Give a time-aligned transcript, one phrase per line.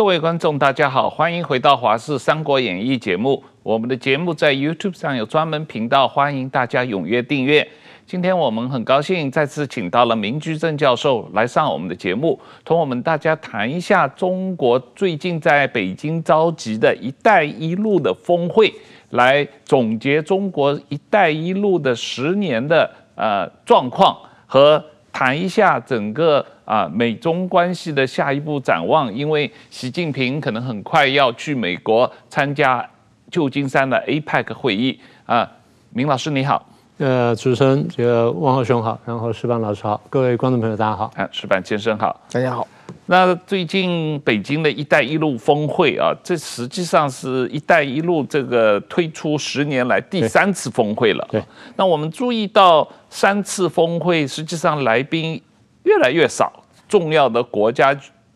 [0.00, 3.44] 各位观众，大家好，欢迎回到《华视三国演义》节目。
[3.62, 7.68] 我们的节目在 YouTube 上有专门频道，欢迎大家踊跃订阅。
[8.06, 18.72] 今天我们很高兴再次请到了明居正教授来上我们的节目，同我们大家谈一下中国最近在北京召集的一带一路的峰会，
[19.10, 24.82] 来总结中国一带一路的十年的呃状况和。
[25.12, 32.88] 谈一下整个啊美中关系的下一步展望，因为习近平可能很快要去美国参加
[33.30, 35.50] 旧金山的 APEC 会议啊。
[35.92, 36.64] 明老师你好，
[36.98, 42.66] 呃，主持人这个汪浩兄好，然后石板老师好，各位观众朋友大家好，啊，石板先生好，大家好。
[43.10, 51.28] 那最近北京的一带一路峰会啊，这实际上是一带一路这个推出十年来第三次峰会了。
[51.28, 51.42] 对，
[51.74, 55.42] 那我们注意到三次峰会实际上来宾
[55.82, 56.52] 越来越少，
[56.88, 57.92] 重要的国家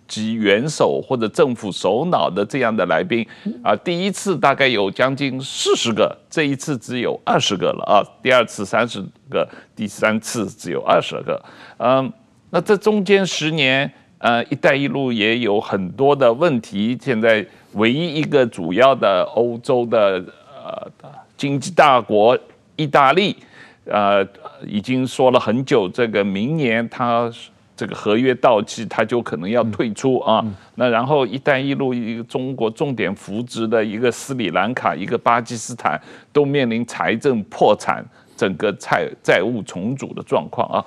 [0.09, 3.25] 级元首或者政府首脑的这样的来宾
[3.63, 11.41] 啊，第一次大概有将近四十个，这一次只有二十个了啊，第二次三十个，第三次只有二十个。
[11.79, 12.13] 嗯，
[12.51, 13.89] 那这中间十年。
[14.25, 16.97] 呃，“一带一路”也有很多的问题。
[16.99, 20.91] 现在唯一一个主要的欧洲的呃
[21.37, 22.39] 经济大国
[22.75, 23.37] 意大利，
[23.85, 24.27] 呃，
[24.67, 27.31] 已经说了很久，这个明年它
[27.77, 30.43] 这个合约到期，它就可能要退出啊。
[30.77, 36.01] 那然后“一带一路”一个中国重点扶植的一个斯里兰卡、一个巴基斯坦，
[36.33, 38.03] 都面临财政破产、
[38.35, 40.83] 整个债债务重组的状况啊。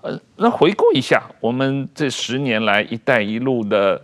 [0.00, 4.00] 呃，那回顾一下，我们这十年来“一带一路”的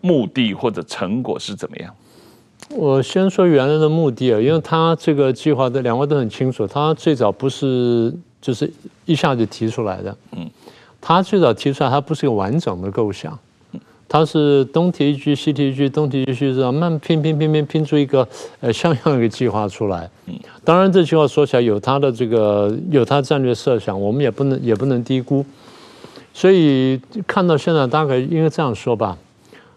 [0.00, 1.94] 目的或者成果是怎么样？
[2.70, 8.72] 我先说原来的目的啊，因为他这个计划的两位都很清楚，他最早不是就是
[9.04, 10.48] 一下就提出来的，嗯，
[11.00, 13.38] 他最早提出来，他不是一个完整的构想。
[14.12, 18.26] 他是东提一句，西提一句，东提一句，这样慢慢拼拼拼拼拼出一个
[18.58, 20.10] 呃像样一个计划出来。
[20.64, 25.46] 当然这句话说起来有他的这个有他战略设想，我们也不能也不能低估。
[26.34, 29.16] 所以看到现在大概应该这样说吧，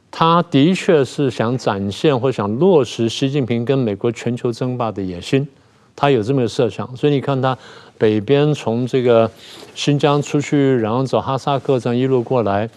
[0.10, 5.48] 他的确是想展现或想落实习近平跟美国全球争霸的野心，
[5.96, 6.98] 他有这么个设想。
[6.98, 7.56] 所以你看他
[8.00, 9.30] 北边从这个
[9.76, 12.68] 新疆出去，然后走哈萨克这样一路过来。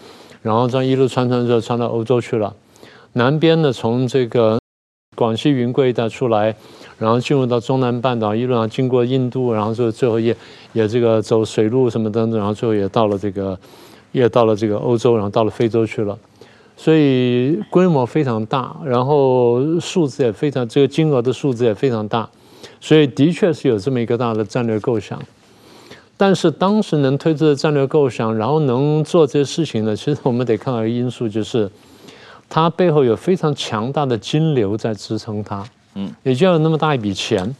[0.41, 2.55] 然后这样一路穿穿就穿到欧洲去了，
[3.13, 4.59] 南边呢，从这个
[5.15, 6.55] 广西云贵一带出来，
[6.99, 10.35] 然后进入到中南半岛，一路上经过印度，然后最最后也
[10.73, 13.57] 也这个走水路什么等等，然后最后也到了这个
[14.11, 16.17] 也到了这个欧洲，然后到了非洲去了，
[16.75, 22.29] 所以规模非常大，然后数字也非常这个金额的数字也非常大，
[22.79, 25.19] 所以的确是有这么一个大的战略构想。
[26.19, 29.95] 但是当时能推出的战略构想，然后能做这些事情呢？
[29.95, 31.69] 其实我们得看到一个因素，就是
[32.49, 35.63] 它背后有非常强大的金流在支撑它。
[35.93, 37.55] 嗯，也就有那么大一笔钱。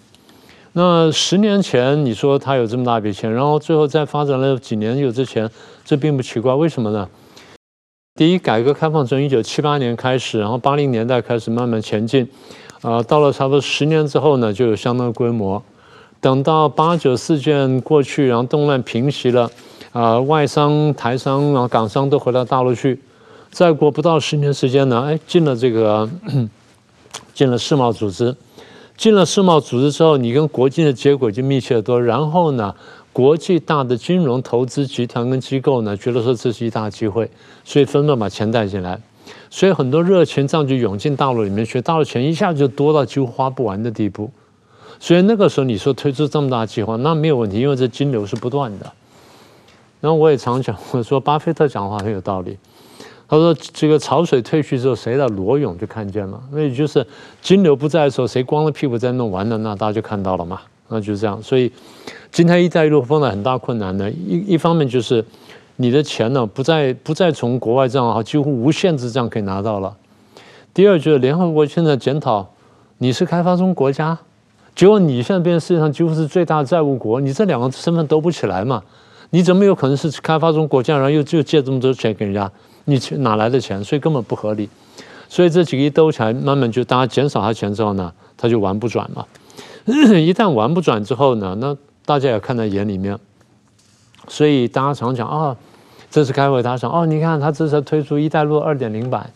[0.73, 5.49] 那十年前你说它有这么大一笔钱，然后最后再发展了几年有这钱，
[5.85, 6.53] 这并不奇怪。
[6.53, 7.07] 为什么呢？
[8.15, 12.27] 第一，改革开放从一九七八年开始，然后八零年代开始慢慢前进，
[12.81, 15.61] 啊，到了差不多十年之后呢，就有相当的规模。
[16.27, 19.43] 等到八九事件过去，然后动乱平息了，
[19.93, 22.99] 啊、呃，外商、台商、然后港商都回到大陆去，
[23.49, 26.09] 再过不到十年时间呢，哎，进了这个，
[27.33, 28.35] 进了世贸组织，
[28.97, 32.03] 进了世贸组织之后，你跟国际的结果就密切得多。
[32.03, 32.75] 然后呢，
[33.13, 37.31] 国际大的金融投资集团跟机构呢，觉得说这是一大机会，
[37.63, 38.99] 所以纷纷把钱带进来，
[39.49, 44.29] 所以很多热钱这样就涌进大陆里面去，大陆钱一下就多到几乎花不完的地步。
[44.99, 48.91] 所以那个时候你说推出这么大计划，那没有问题，因为这金流是不断的。
[49.99, 52.57] 然后我也常讲，我说巴菲特讲话很有道理。
[53.29, 56.41] 他说这个潮水退去之后，谁的裸泳就看见了。
[56.51, 57.05] 那也就是
[57.41, 60.61] 金流不在的时候，谁光着屁股在弄完了，那大家就看到了嘛。
[60.87, 61.41] 那就是这样。
[61.43, 61.69] 所以
[62.31, 65.25] 今天“一带一路”碰到很大困难呢，一一方面就是
[65.75, 69.97] 你的钱呢不再不再从国外账号几乎无限制这样可以拿到了。
[70.73, 72.47] 第二就是联合国现在检讨，
[72.99, 74.17] 你是开发中国家。
[74.77, 78.83] 结果你现在变成世界上几乎是最大的债务国，你这两个身份都不起来嘛？
[79.31, 82.49] 你怎么有可能是开发中国家，然后又就借这么多钱给人家？
[82.85, 83.83] 你哪来的钱？
[83.83, 84.69] 所以根本不合理。
[85.27, 89.25] 所以这几个一兜起来，慢慢就大家减少他钱之后呢，他就玩不转嘛。
[89.87, 91.75] 一旦玩不转之后呢，那
[92.05, 93.17] 大家也看在眼里面。
[94.27, 95.57] 所以大家常讲啊、哦，
[96.11, 99.31] 这次开会他想哦，你看他这次推出“一带一路”二点零版，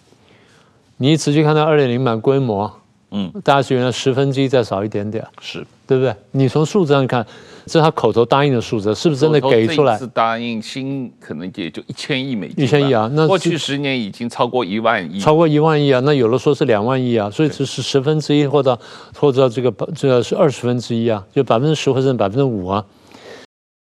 [0.97, 2.71] 你仔细看到二点零版规模。
[3.11, 6.15] 嗯，大概是原来十分之一再少一点点，是对对不对？
[6.31, 7.25] 你从数字上看，
[7.65, 9.97] 这是他口头答应的数字，是不是真的给出来？
[9.97, 18.79] 是答应新可能也就一千亿美金，一千亿啊，那过去十年已经超过一万亿，超过一万亿啊，那有的说是两万亿啊，所以这是十分之一或者
[19.19, 22.85] 或者这个这个是二十分之一啊，就百分之十或者百分之五啊。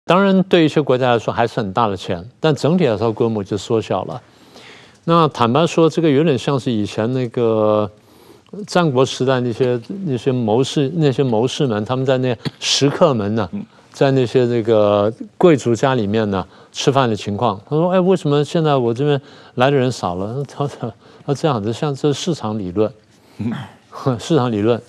[0.04, 4.22] 当然，对一些国家来说还是很大的钱，但整体来说规模就缩小了。
[5.06, 7.90] 那坦白说，这个有点像是以前那个。
[8.68, 13.50] 战国时代那些那些谋士那些谋士们，他们在那食客们呢，
[13.92, 17.60] 在那些这个贵族家里面呢吃饭的情况。
[17.68, 19.20] 他说：“哎，为什么现在我这边
[19.56, 20.94] 来的人少了？”他说
[21.26, 22.92] ：“他这样子，像这市场理论，
[24.20, 24.80] 市场理论。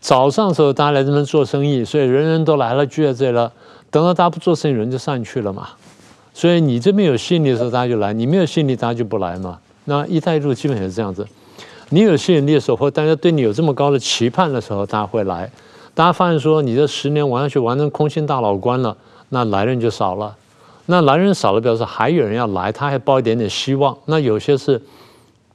[0.00, 3.52] 早上的时候大家来这边做生意，所以人人都来了聚在这了。
[3.90, 5.68] 等到大家不做生意，人就散去了嘛。
[6.32, 9.58] 所以你这边有吸引力的时候，大家就来；你没有吸引力，大家就不来嘛。
[9.84, 11.26] 那一带一路基本也是这样子。”
[11.90, 15.50] 你有吸引力的时候，或大家对你有这么高的期盼的时候，大家会来。
[15.94, 18.96] 大家发现说你这十年玩下去玩成空心大老关了，
[19.30, 20.36] 那来人就少了。
[20.86, 23.96] 那来人少了，表示还有人要来，他还抱一点点希望。
[24.06, 24.80] 那有些是，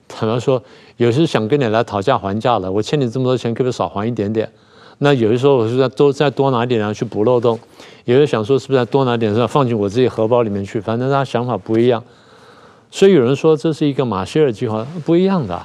[0.07, 0.61] 坦白说，
[0.97, 2.71] 有些想跟你来讨价还价了。
[2.71, 4.49] 我欠你这么多钱，可不可以少还一点点？
[4.99, 7.59] 那有的时候我是在多再多拿一点，然后去补漏洞。
[8.05, 10.79] 有的想说是不是再多拿点，是要放进我自己荷包里面去？
[10.81, 12.03] 反正大家想法不一样。
[12.91, 15.59] 所以有人说这是一个马歇尔计划，不一样的。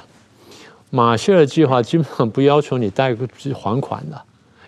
[0.89, 3.15] 马歇尔计划基本上不要求你贷
[3.53, 4.19] 还款的，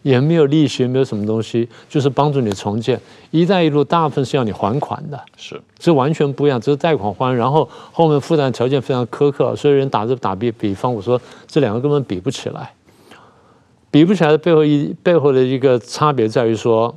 [0.04, 3.00] 也没有利息，也没有什么东西，就是帮助你重建。
[3.32, 12.74] 一带一路大部分是要你还款的，是这完全不一样，这是贷款还，然后后面负担条件非常苛刻，所以人打着打比比方，我说这两个根本比不起来，
[13.90, 16.96] 比不起来的背后一背后的一个差别在于说，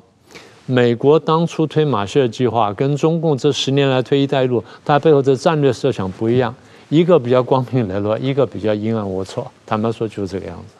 [0.66, 6.54] 美国当初推马歇尔计划跟中共这十年来推一带一路，它背后的战略设想不一样。
[6.88, 9.46] 一个比较光明磊落，一个比较阴暗龌龊。
[9.66, 10.74] 坦白说，就是这个样子。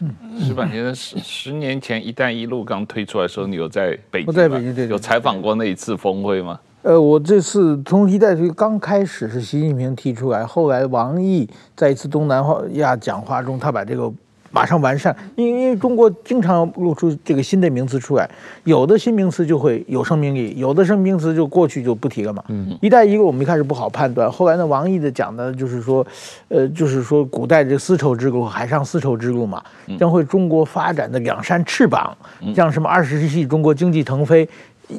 [0.00, 4.26] 嗯嗯，矢板先生，十十年前“一带一路”刚推出来的时候，你有在北京？
[4.26, 6.60] 我在北京，对，有采访过那一次峰会吗？
[6.82, 12.44] 呃，我这次从“一带一路”刚开始是习近平提出来，后来王毅在一次东南
[12.74, 14.12] 亚讲话中，他把这个。
[14.50, 18.28] 马上完善，因为因为中国经常露出这个新的名词出来，
[18.64, 22.42] 有的新名词就会有生命力，有的生命名词就过去就不提了嘛。
[22.48, 26.06] 嗯，一带一路我们一开始不好判断，后来呢，王毅的讲的就是说，
[26.48, 29.62] 呃，就是说古代这丝绸之路、海上丝绸之路嘛，
[29.98, 32.16] 将会中国发展的两扇翅膀，
[32.54, 34.48] 像什么二十世纪中国经济腾飞，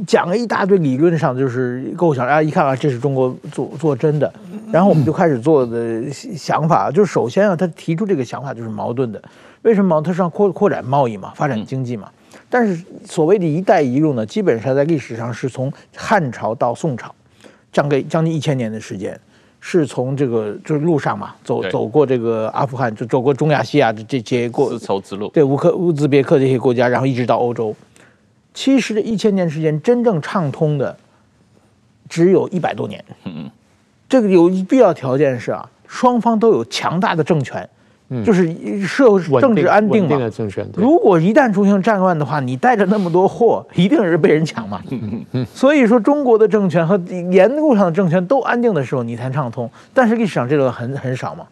[0.06, 4.31] 讲了一大堆理论上就是构想，大家一看啊，这是中国做做真的，
[4.72, 9.22] 然后我们就开始做的想法，就是首先啊，他提出这个想法就是矛盾的。
[9.62, 10.01] 为什么？
[10.01, 12.10] 他是要扩扩展贸易嘛，发展经济嘛。
[12.50, 17.13] 但是所谓的一带一路呢，基本上在历史上是从汉朝到宋朝，
[17.72, 19.19] 将给将近一千年的时间，
[19.60, 27.75] 是从这个就是路上嘛，走走过这个阿富汗，就走过中亚西亚的这些过丝绸之路，对乌克乌兹别克这些国家，然后一直到欧洲。
[28.57, 30.98] 其实这一千年时间真正畅通的，
[32.09, 33.06] 只有一百多年。
[33.25, 33.51] 嗯嗯，
[34.09, 37.69] 这个有必要条件是啊，双方都有强大的政权。
[38.25, 38.48] 就是
[38.88, 40.18] 社会政治安定嘛。
[40.74, 44.81] 如果一旦出现战乱的话，你带着那么多货，一定是被人抢嘛。
[45.53, 46.98] 所以说，中国的政权和
[47.31, 49.69] 沿路上的政权都安定的时候，你才畅通。
[49.94, 51.45] 但是历史上这个很很少嘛。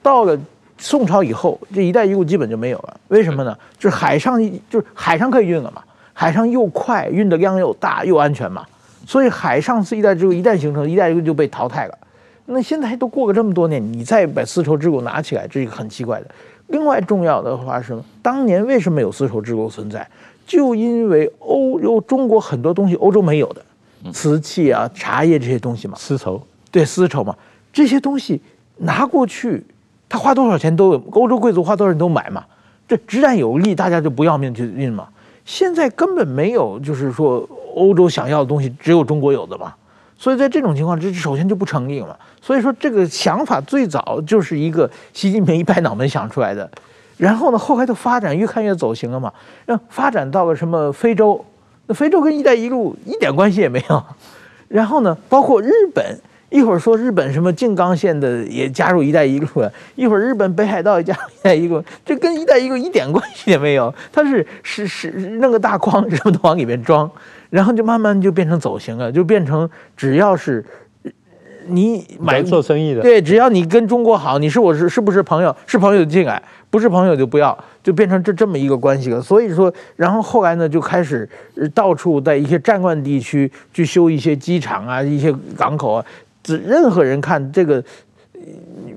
[0.00, 0.38] 到了
[0.78, 2.96] 宋朝以后，这一带一路基本就没有了。
[3.08, 3.54] 为什么呢？
[3.78, 5.82] 就是海上就是海上可以运了嘛，
[6.18, 8.64] 海上又快，运的量又大，又安全嘛。
[9.06, 11.98] 所以海上是一带之路一旦形成，一带一路就被淘汰了。
[12.46, 16.26] 那现在都过了这么多年，你再把丝绸之路拿起来，这是一个很奇怪的。
[16.68, 20.08] 另外重要的话是，当年为什么有丝绸之路存在？
[20.46, 23.62] 就因为欧洲中国很多东西欧洲没有的，
[24.10, 26.40] 瓷器啊、茶叶这些东西嘛，丝绸
[26.70, 27.36] 对丝绸嘛，
[27.72, 28.40] 这些东西
[28.78, 29.62] 拿过去，
[30.08, 32.44] 他花多少钱都有，欧洲贵族花多少钱都买嘛，
[32.88, 35.06] 这质量有利，大家就不要命去运嘛。
[35.46, 39.72] 现在根本没有，就是说欧洲想要的东西只有中国有的嘛。
[40.18, 42.18] 所以在这种情况之，首先就不成立了。
[42.42, 46.68] 所以说这个想法最早就是一个习近平一拍脑门想出来的，
[47.16, 49.32] 然后呢，后来的发展越看越走形了嘛。
[49.66, 51.44] 让发展到了什么非洲，
[51.86, 54.02] 那非洲跟“一带一路”一点关系也没有。
[54.68, 56.18] 然后呢，包括日本，
[56.50, 63.92] 一会儿说日本什么静冈县的也加入“一带一路”了，一会儿日本北海道也加入“一带一路”，这跟“一带一路”一点关系也没有。
[64.12, 67.10] 它是是是弄个大筐，什么都往里面装。
[67.48, 70.64] 然后就慢慢就变成走形了，就变成只要是
[71.68, 75.54] 你买做生意的，对，只要你跟中国好，你是我是是不是朋友？
[75.64, 79.22] 是朋友就进来，不是朋友就不要，就变成这这么一个关系了。
[79.22, 81.26] 所以说，然后后来呢，就开始
[81.72, 86.04] 到处在一些战乱地区去修一些机场啊，一些港口啊。
[86.46, 87.82] 任何人看这个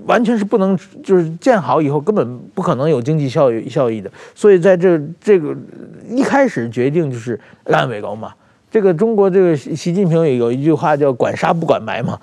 [0.05, 4.11] 完全是不能，就是建好以后根本不可能有经济效益效益的。
[4.35, 5.55] 所以在这这个
[6.09, 8.33] 一开始决定就是烂尾楼嘛。
[8.71, 12.19] 这个中国这个习近平有一句话叫“管杀不管埋”嘛，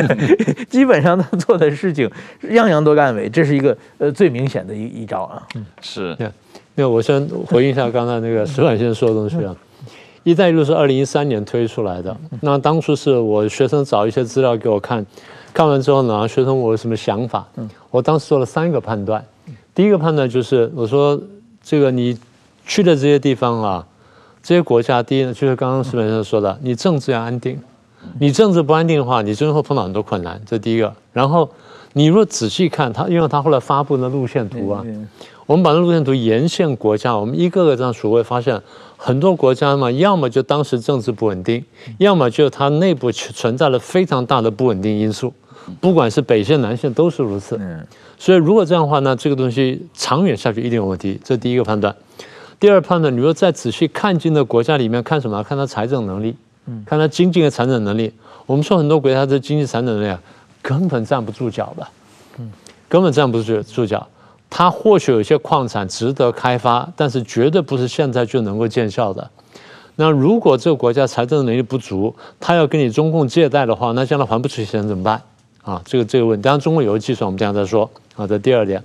[0.68, 2.10] 基本上他做的事情
[2.50, 5.42] 样样都烂尾，这是一个呃最明显的一一招啊。
[5.80, 6.14] 是，
[6.74, 9.56] 那我先回应一下刚才那个石板先生说的东西啊。
[10.28, 15.04] 一带一路是二零一三年推出来的，那当初是我学生找一些资料给我看，
[15.54, 17.46] 看完之后呢，学生问我有什么想法，
[17.90, 19.24] 我当时做了三个判断。
[19.74, 21.18] 第一个判断就是我说
[21.62, 22.18] 这个你
[22.66, 23.86] 去的这些地方啊。
[24.40, 27.60] 这些国家，第一呢，就是刚刚石本先生说的，你政治要安定，
[28.18, 30.40] 你政治不安定的话，你真的会碰到很多困难。
[30.46, 30.90] 这第一个。
[31.12, 31.50] 然后，
[31.92, 34.82] 你如果仔细看他，因为他后来发布的路线图啊，
[35.44, 38.58] 我们把那路线图沿线国家，我们一个个这样数，会发现
[39.00, 41.64] 很多国家嘛，要么就当时政治不稳定，
[41.98, 45.32] 要么就它内部存在了非常大的不稳定因素，
[45.80, 47.58] 不管是北线南线都是如此。
[48.18, 51.18] 所以如果这样的话呢，这个东西长远下去一定有问题。
[51.22, 51.94] 这第一个判断。
[52.58, 55.40] 第二判断，你说再仔细看进的国家里面看什么？
[55.44, 56.34] 看他财政能力，
[56.84, 58.12] 看他经济的财政能力。
[58.46, 60.20] 我们说很多国家的经济财政能力啊，
[60.60, 61.86] 根本站不住脚的，
[62.88, 64.04] 根本站不住住脚。
[64.50, 69.30] 它或许有些矿产值得开发，但是绝对不是现在就能够见效的。
[69.96, 75.22] 那如果这个国家财政能力不足，他要跟你中共借贷的话，那将来还不出钱怎么办？
[75.62, 77.90] 啊，这个这个问题，当然中国有个计算，我们这样再说。
[78.16, 78.26] 啊。
[78.26, 78.82] 这，第二点，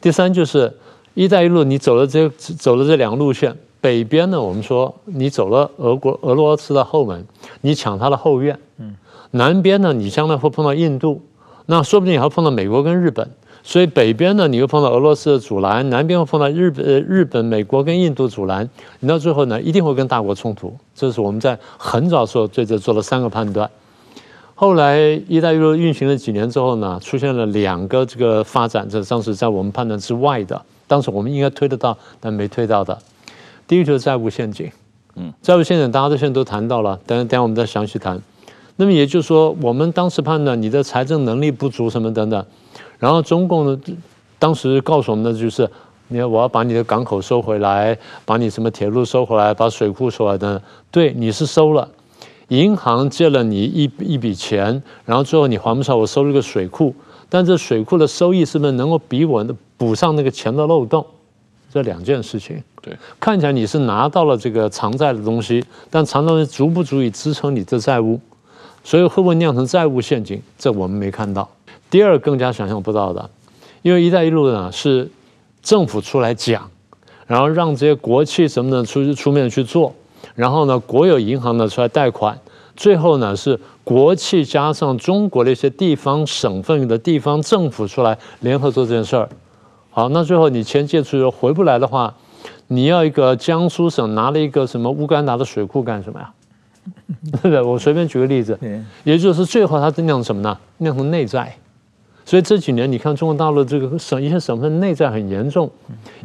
[0.00, 0.72] 第三就是。
[1.18, 7.24] 一带一路，你走了这走了这两个路线，北边呢，我们说你走了俄国俄罗斯的后门，
[7.62, 8.94] 你抢他的后院；嗯
[9.30, 11.22] 南边呢，你将来会碰到印度，
[11.64, 13.30] 那说不定也会碰到美国跟日本。
[13.66, 18.70] 所以北边呢，你又碰到俄罗斯的阻拦；南边会碰到日本、日本、美国跟印度阻拦。
[19.00, 20.72] 你到最后呢，一定会跟大国冲突。
[20.94, 23.68] 这是我们在很早时候对这做了三个判断。
[24.54, 30.62] 后来一带一路运行了几年之后呢，出现了两个这个发展，这当时在我们判断之外的。
[30.86, 32.96] 当时我们应该推得到，但没推到的。
[33.66, 34.70] 第一个就是债务陷阱，
[35.16, 38.22] 嗯，债务陷阱大家都现在都谈到了，等等，我们再详细谈。
[38.76, 42.46] 那么也就是说，我们当时判断你的财政能力不足什么等等，
[42.98, 43.80] 然后中共呢，
[44.38, 45.68] 当时告诉我们的就是，
[46.08, 51.88] 你看我要把你的港口收回来，把你什么铁路收回来，把水库收回来的，对，你是收了，
[52.48, 56.94] 银行借了你一一笔钱，然后最后你还不上，我收了个水库。
[57.28, 61.04] 但这水库的收益是不是能够比我的补上那个钱的漏洞？
[61.72, 62.62] 这两件事情。
[62.80, 68.20] 对，看起来你是拿到了这个偿债的东西，但偿债东西足不足以支撑你的债务？
[68.84, 70.40] 所以会不会酿成债务陷阱？
[70.56, 71.48] 这我们没看到。
[71.90, 73.30] 第二，更加想象不到的，
[73.82, 75.10] 因为“一带一路”呢是
[75.62, 76.70] 政府出来讲，
[77.26, 79.94] 然后让这些国企什么的出出面去做，
[80.34, 82.38] 然后呢，国有银行呢出来贷款。
[82.74, 89.28] 最后呢，是国企加上中国的一些地方省份的地方政府出来联合做这件事儿。
[89.90, 92.14] 好，那最后你钱借出去回不来的话，
[92.66, 96.30] 你要一个江苏省拿了一个什么乌干达的水库干什么呀？
[97.32, 97.62] 对不对？
[97.62, 98.58] 我随便举个例子，
[99.04, 100.58] 也就是最后它酿成什么呢？
[100.78, 101.56] 酿成内债。
[102.26, 105.70] 所以这几年你看中国大陆这个省一些省份内战很严重，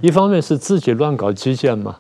[0.02, 1.96] 一方面是自己乱搞基建嘛。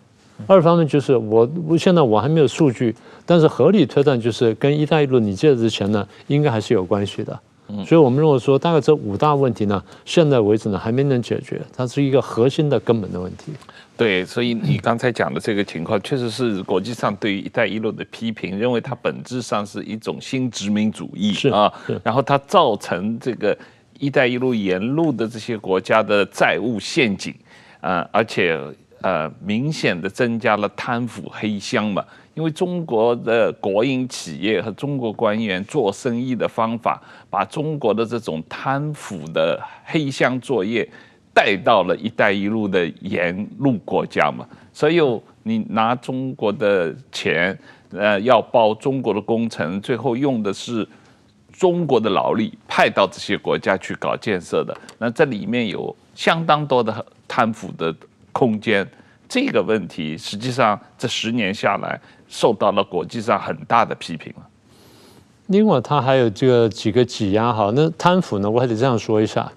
[0.47, 2.95] 二方面就是我，我现在我还没有数据，
[3.27, 7.39] 但是合理推断就是跟“一带一路”你借的这钱呢，应该还是有关系的。
[7.85, 13.53] 所以我们认为说，大概这五大问题呢，现在为止呢还没能解决，它是一个核心的根本的问题。
[13.95, 21.71] 对，所以你刚才讲的这个情况，确实是国际上对于“一带一路”的批评，认为它本质上是一种新殖民主义是啊，
[22.03, 23.55] 然后它造成这个
[24.01, 27.33] “一带一路”沿路的这些国家的债务陷阱
[27.79, 28.59] 啊，而且。
[29.03, 32.05] 呃，明显的增加了贪腐黑箱嘛，
[32.35, 40.87] 因为中国的国营企业和中国官员做生意的方法，把中国的这种贪腐的黑箱作业
[41.33, 44.99] 带到了“一带一路”的沿路国家嘛，所以
[45.41, 47.57] 你拿中国的钱，
[47.89, 50.87] 呃，要包中国的工程，最后用的是
[51.61, 57.93] 中国的劳力派到这些国家去搞建设的，那这里面有相当多的贪腐的。
[58.33, 58.89] 空间
[59.27, 61.99] 这个问题，实际上这十年下来，
[62.29, 64.47] 受到了国际上很大的批评了。
[65.47, 69.51] 另外，他还有这个几个挤压哈，那贪腐呢，我还得这样说一下。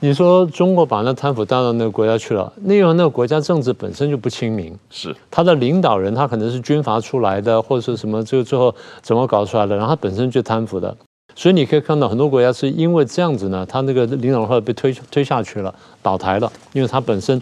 [0.00, 10.96] 你说中国把那贪腐带到那个国家去了，那因为那个国家政治本身就不清明，是他的领导人，他可能是军阀出来的，或者是什么，这个最后怎么搞出来的，然后他本身就贪腐的，
[11.36, 17.40] 所以你可以看到很多国家是因为这样子呢，他那个领导人后来被推推下去了，倒台了，因为他本身。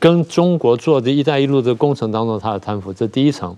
[0.00, 3.56] 跟中国做的一带一路的工程当中，他的贪腐，这第一层。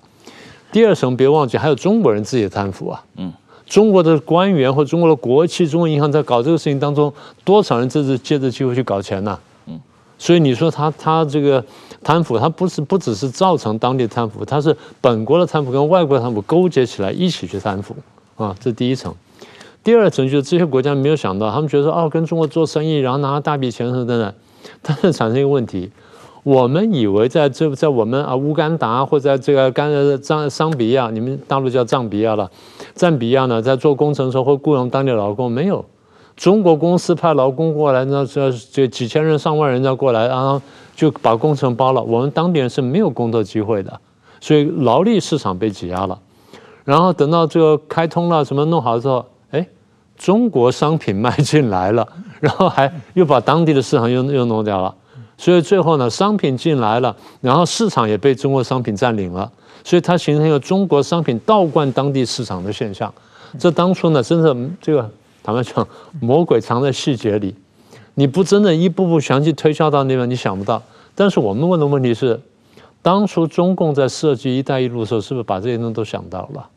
[0.72, 3.04] 第二层，别忘记还有中国人自己的贪腐啊。
[3.18, 3.30] 嗯，
[3.66, 7.12] 中国的官员或中国的国企、中国银行在搞这个事情当中，
[7.44, 9.38] 多少人这是借着机会去搞钱呢？
[9.66, 9.78] 嗯，
[10.16, 11.62] 所以你说他他这个
[12.02, 17.94] 贪腐，他不是不只是造成当地贪腐，他是本国的贪腐跟外国的贪腐勾结起来一起去贪腐
[18.37, 19.14] 啊，这第一层。
[19.82, 24.34] 第二层就是这些国家没有想到，他们觉得说哦，跟中国做生意，然后拿了大笔钱什么等等，
[24.82, 25.90] 但是产生一个问题。
[26.42, 29.90] 我们以为在这在我们啊乌干达或者在这个甘
[30.22, 32.50] 藏桑比亚，你们大陆叫藏比亚了，
[32.94, 35.84] 藏比亚呢，在做工程的时候会雇佣当地劳工，没有，
[36.37, 40.60] 中国公司派劳工过来，那这这几千人上万人要过来，然后
[40.96, 44.00] 就把工程包了，我们当地人是没有工作机会的，
[44.40, 46.18] 所以劳力市场被挤压了，
[46.84, 49.26] 然后等到这个开通了，什么弄好之后，
[50.20, 52.06] 中国商品卖进来了，
[52.40, 54.94] 然后还又把当地的市场又又弄掉了。
[55.38, 59.50] 所以最后呢，商品进来了，然后市场也被中国商品占领了，
[59.82, 63.10] 所以它形成一个中国商品倒灌当地市场的现象。
[63.58, 65.10] 这当初呢，真的这个
[65.42, 65.88] 坦白讲，
[66.20, 67.54] 魔鬼藏在细节里，
[68.16, 70.82] 你不真的一步步详细推销到那边，你想不到。
[71.14, 72.38] 但是我们问的问题是，
[73.00, 76.68] 当初中共在设计“一带一路”的时候，是不是把这些东西都想到了？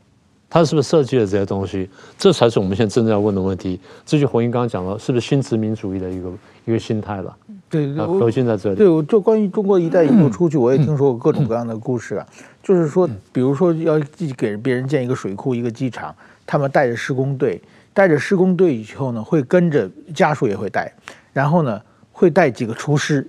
[0.53, 1.89] 他是不是设计了这些东西？
[2.15, 3.79] 这才是我们现在真正要问的问题。
[4.05, 6.31] 这就回应刚刚讲了，是不是新殖民主义的一个
[6.65, 7.35] 一个心态了？
[7.71, 8.75] 对，核心在这里。
[8.75, 12.27] 对，我就关于中国“一带一路”出去，我也听说过各种各样的故事啊。
[12.61, 13.99] 就是说，比如说要
[14.37, 17.59] 给别人建一个水库、一个机场，他们带着施工队，
[17.91, 20.93] 带着施工队以后呢，会跟着家属也会带，
[21.33, 21.81] 然后呢，
[22.11, 23.27] 会带几个厨师。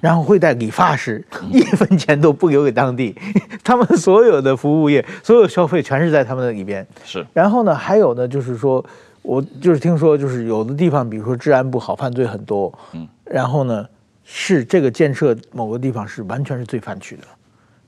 [0.00, 3.14] 然后会带理发师，一分钱都不留给当地，
[3.62, 6.86] 他们所有的服务业、所有消费全是在他们的里边。
[7.04, 7.24] 是。
[7.32, 8.84] 然后呢，还有呢，就是说，
[9.22, 12.72] 我就是听说，就是有的地方，比如说治安不好，犯罪很多。
[12.92, 13.06] 嗯。
[13.24, 13.86] 然后呢，
[14.24, 17.24] 是这个建设某个地方是完全是罪犯去的，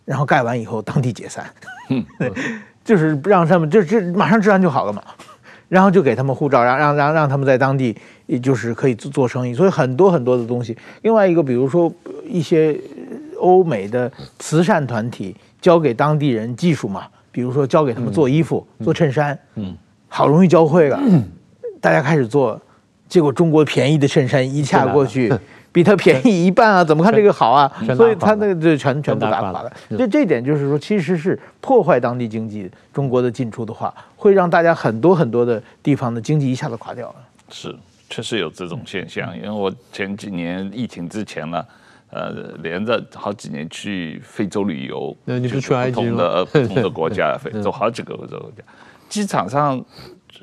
[0.04, 1.46] 然后盖完以后当地解散。
[1.90, 2.04] 嗯。
[2.84, 5.02] 就是让他们就这马上治安就好了嘛。
[5.68, 9.54] 然后就给他们护照，让让让让他们在当地，也就是可以做做生意。
[9.54, 10.76] 所以很多很多的东西。
[11.02, 11.92] 另外一个，比如说
[12.24, 12.78] 一些
[13.38, 19.76] 欧美的慈善团体教给当地人技术嘛，比如说教给他们做衣服、嗯、做衬衫，嗯，
[20.08, 21.22] 好容易教会了，嗯、
[21.80, 22.60] 大家开始做，
[23.08, 25.32] 结果中国便宜的衬衫一下过去。
[25.76, 26.82] 比它便宜一半啊！
[26.82, 27.70] 怎么看这个好啊？
[27.94, 29.70] 所以他那个就全全部打垮了。
[29.90, 32.70] 这这点就是说，其实是破坏当地经济。
[32.94, 37.14] 中国的进出的话，会让大家很多很多的地方的经济一下子垮掉了。
[37.50, 37.76] 是，
[38.08, 39.36] 确实有这种现象。
[39.36, 41.64] 因为我前几年疫情之前呢，
[42.10, 42.30] 呃，
[42.62, 46.10] 连着好几年去非洲旅游，那你不去埃及吗？
[46.10, 48.62] 不同的不同的国家，非洲好几个非洲国家，
[49.08, 49.84] 机场上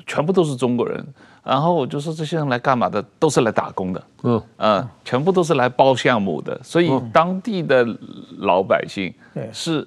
[0.06, 1.04] 全部都是中国人。
[1.42, 3.02] 然后我就说，这些人来干嘛的？
[3.18, 6.58] 都是来打工的，嗯嗯，全部都是来包项目的。
[6.62, 7.86] 所以当地的
[8.38, 9.12] 老百姓
[9.52, 9.86] 是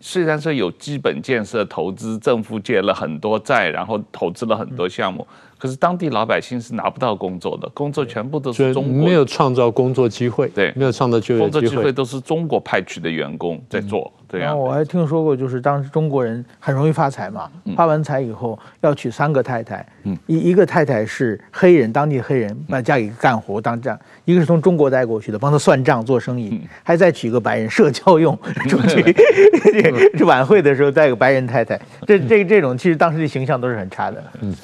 [0.00, 5.26] 虽然说有基本建设投资，政府借了很多债，然后投资了很多项目。
[5.58, 14.10] 可是当地老百姓是拿不到工作的，工作全部都是中国，没有创造工作机会，对，没有创造就业机会，工作机会都是中国派去的员工在做。
[14.16, 19.86] 这样，然后我还听说过，就是当时中国人很容易发财嘛，发完财以后要娶三个太太，
[20.26, 28.38] 一一个太太是黑人，当地黑人，那嫁给干活当这样，一个是从中国带过去的，帮他算账做生意，还再娶一个白人社交用
[28.68, 29.16] 出去，
[30.26, 34.24] 晚会的时候带个白人太太，这这这种其实当时的形象都是很差的。
[34.40, 34.54] 嗯。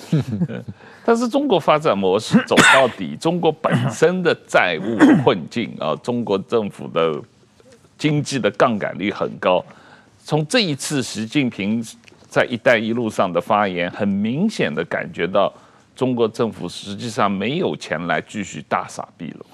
[1.07, 7.15] 但是中国发展模式走到底， 中国本身的债务困境啊，中国政府的
[8.05, 9.65] 经济的杠杆率很高。
[10.23, 11.83] 从这一次习近平
[12.29, 15.51] 在“一带一路”上的发言，很明显的感觉到
[15.97, 19.47] 中国政府实际上没有钱来继续大傻逼了。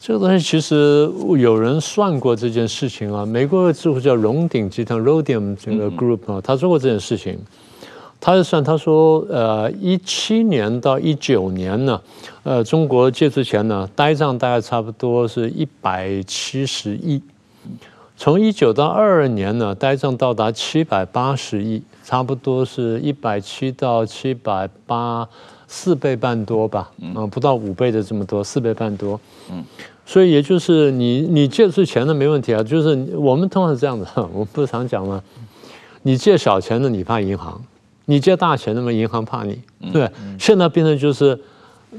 [0.00, 7.38] 这个东西其实有人算过这件事情啊，美国的智库叫荣鼎集团 （Rodium） 这个 group 啊，他做过这件事情。
[8.18, 12.02] 他就算他说，呃，一七年到一九年呢，
[12.42, 17.22] 呃，中国借出钱呢，呆账大概差不多是一百七十亿。
[18.20, 25.26] 从一九到二二年呢，呆账到达七百八十亿，差不多是一百七到七百八，
[25.66, 29.18] 四倍半多吧，嗯，不到五倍的这么多，四倍半多。
[29.50, 29.64] 嗯，
[30.04, 35.22] 所以也就是你你借出钱的没问题啊，就是我们通常是这样的， 我们不是常讲吗？
[36.02, 37.58] 你借小钱的，你怕银行。
[38.04, 39.58] 你借大钱，的嘛银行怕你，
[39.94, 40.06] 对。
[40.38, 41.40] 现在变成就是，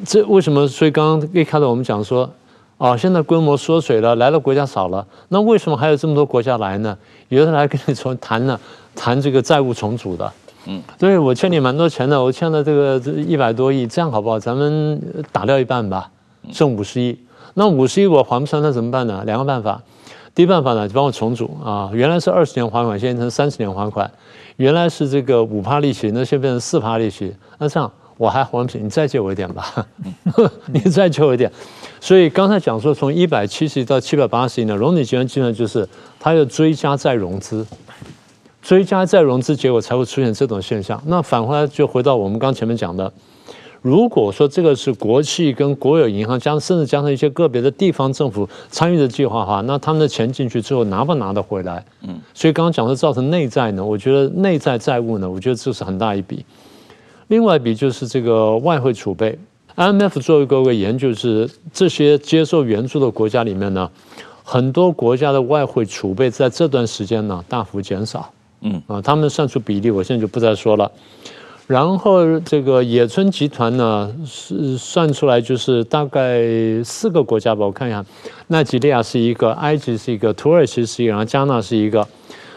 [0.05, 0.67] 这为什么？
[0.67, 2.31] 所以刚刚一开始我们讲说，
[2.81, 6.97] 啊，现在规模缩水了，来的国家少了，那为什么还有这么多国家来呢？
[7.29, 8.59] 有的来跟你从谈呢，
[8.95, 10.33] 谈这个债务重组的，
[10.65, 14.39] 嗯，对，我欠你蛮多钱的，我欠了这个这一百多亿，这样好不好？
[14.39, 14.99] 咱们
[15.31, 16.09] 打掉一半吧，
[16.51, 17.19] 剩五十亿，
[17.53, 19.21] 那五十亿我还不上，那怎么办呢？
[19.27, 19.79] 两个办法，
[20.33, 24.09] 第一办法呢，就帮我重组啊，原来是二十年还款，现在变成三十年还款，
[24.55, 29.85] 原来是这个五趴利息，那现在变成四趴利息，那这样我还还不起，你再借我一点吧，
[30.73, 31.51] 你再借我一点。
[32.01, 35.87] 所以刚才讲说，从一百七十亿到七百八十亿呢，荣鼎集团基本上就是
[36.19, 37.63] 它要追加再融资，
[38.59, 40.99] 追加再融资，结果才会出现这种现象。
[41.05, 43.13] 那返回来就回到我们刚前面讲的。
[43.83, 51.83] 如果说这个是国企跟国有银行，加甚至加上一些个别的地方政府参与的计划的话，那他们的钱进去之后拿不拿得回来？
[52.01, 56.45] 嗯，所以刚刚讲的造成内债呢，我觉得内在债务呢，我觉得这是很大一笔。
[57.27, 59.37] 另外一笔就是这个外汇储备
[59.75, 63.89] ，IMF 做一个个研究是这些接受援助的国家里面呢，
[64.43, 68.31] 很多国家的外汇储备在这段时间呢大幅减少。
[68.61, 70.91] 嗯啊，他们算出比例，我现在就不再说了。
[71.65, 76.43] 然后这个野村集团呢，是算出来就是大概
[76.83, 78.05] 四个国家吧，我看一下，
[78.47, 82.05] 奈及利亚是一个，埃及是一个，土耳其是一个，然后加纳是一个，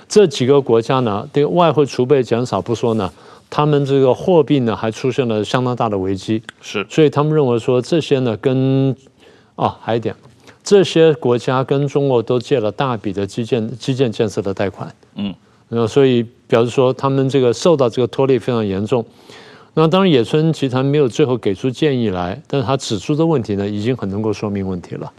[0.08, 3.10] 这几个国家呢，对外汇储备减少不说呢，
[3.56, 8.92] 他们这个货币呢还出现了相当大的危机，是，所以他们认为说这些呢跟，
[9.54, 10.12] 哦还有一点，
[10.64, 15.32] 这些国家跟中国都借了大笔的基建基建建设的贷款，嗯。
[15.68, 19.06] 那所以表示说，他们这个受到这个拖累非常严重。
[19.74, 25.12] 那当然，野村集团没有最后给出建议来，但是他指出的问题呢，已经很能够说明问题了。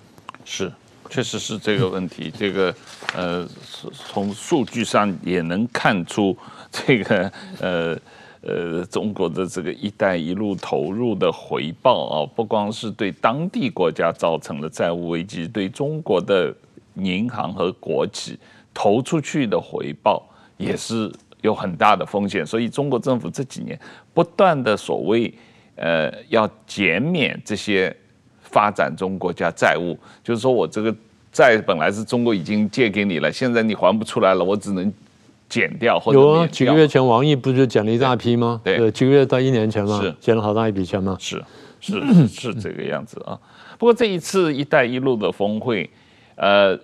[0.43, 0.69] 是，
[1.09, 2.29] 确实是这个问题。
[2.37, 2.75] 这个
[3.15, 3.47] 呃，
[3.93, 6.37] 从数据上也能看出，
[6.69, 7.97] 这个呃
[8.45, 16.55] 呃，中国的这个“一带一路”投入的回报啊，不光是对当地国家造成了债务危机，对中国的
[16.93, 18.39] 银行和国企
[18.73, 20.23] 投出去的回报。
[20.57, 23.77] 也是有很大的风险，所以中国政府这几年
[24.13, 25.33] 不断的所谓，
[25.75, 27.93] 呃，要减免这些
[28.39, 30.95] 发展中国家债务，就是说我这个
[31.33, 34.93] 债本来是中国已经借给你了，现在你还不出来了，我只能
[35.49, 38.61] 减掉或者有啊，几个月前王毅不就减了一大批吗？
[38.63, 41.15] 对，对几个月到一年前嘛，是减了好大一笔钱嘛。
[41.19, 41.43] 是
[41.79, 43.39] 是是，是这个样子啊。
[43.77, 45.89] 不过这一次“一带一路”的峰会，
[46.35, 46.79] 呃。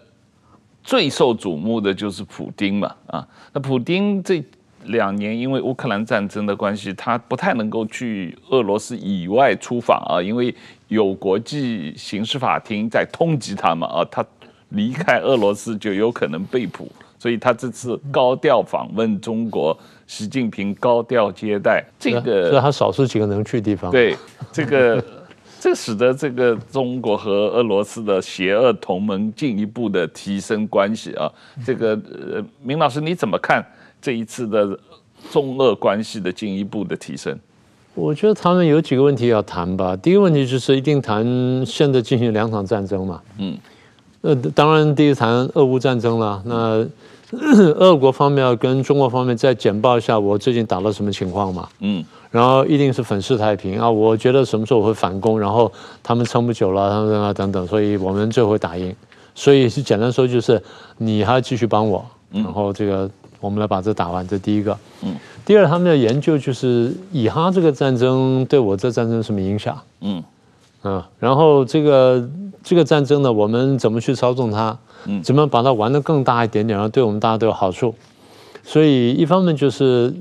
[0.84, 4.44] 最受瞩目的就是普丁嘛，啊，那普丁这
[4.86, 10.52] 两年因为乌克兰战争的关系，他不太能够去俄罗斯以外出访啊，因为
[10.88, 14.26] 有国际刑事法庭在通缉他嘛，啊，他
[14.70, 23.92] 离开俄罗斯就有可能被捕，所以他这次高调访问中国，习近平高调接待，这个是他少数几个能去的地方。
[23.92, 24.18] 对，
[24.52, 25.00] 这个。
[25.64, 31.32] 这使得这个中国和俄罗斯的邪恶同盟进一步的提升关系啊。
[31.64, 31.90] 这个
[32.34, 33.64] 呃，明老师你怎么看
[34.02, 34.76] 这一次的
[35.30, 37.38] 中俄关系的进一步的提升？
[37.94, 39.96] 我觉得他们有几个问题要谈吧。
[39.96, 41.24] 第一个问题就是一定谈
[41.64, 43.22] 现在进行两场战争嘛。
[43.38, 43.56] 嗯。
[44.22, 46.42] 呃，当然第一谈俄乌战争了。
[46.46, 46.86] 那
[47.80, 51.68] 俄国方面要跟中国方面再简报一下我最近打了什么情况嘛。
[51.80, 52.04] 嗯。
[52.30, 53.90] 然后一定是粉饰太平啊！
[53.90, 55.70] 我觉得什么时候我会反攻，然后
[56.02, 58.96] 他们撑不久了，他们啊等等，所以我们最后会打赢。
[59.36, 60.62] 所以是简单说就是，
[60.98, 63.10] 你还要继续帮我，然后这个
[63.42, 64.26] 我们来把这打完。
[64.26, 64.78] 这第一个。
[65.02, 65.14] 嗯。
[65.44, 69.78] 第二，他们的研究就是以哈这个战争对我这战争什么影响？
[70.00, 70.24] 嗯。
[70.82, 72.30] 啊，然后这个
[72.64, 74.78] 这个战争呢，我们怎么去操纵它？
[75.06, 75.22] 嗯。
[75.24, 77.96] 怎么把它玩得更大一点点，然后对我们大家都有好处？
[78.64, 80.14] 所以一方面就是。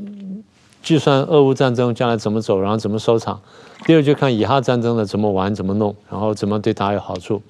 [0.83, 3.38] 计算俄乌战争将来怎么走，然后怎么收场。
[3.85, 7.42] 第二就看以哈战争的怎么玩，怎么弄，然后怎么对大家有好处。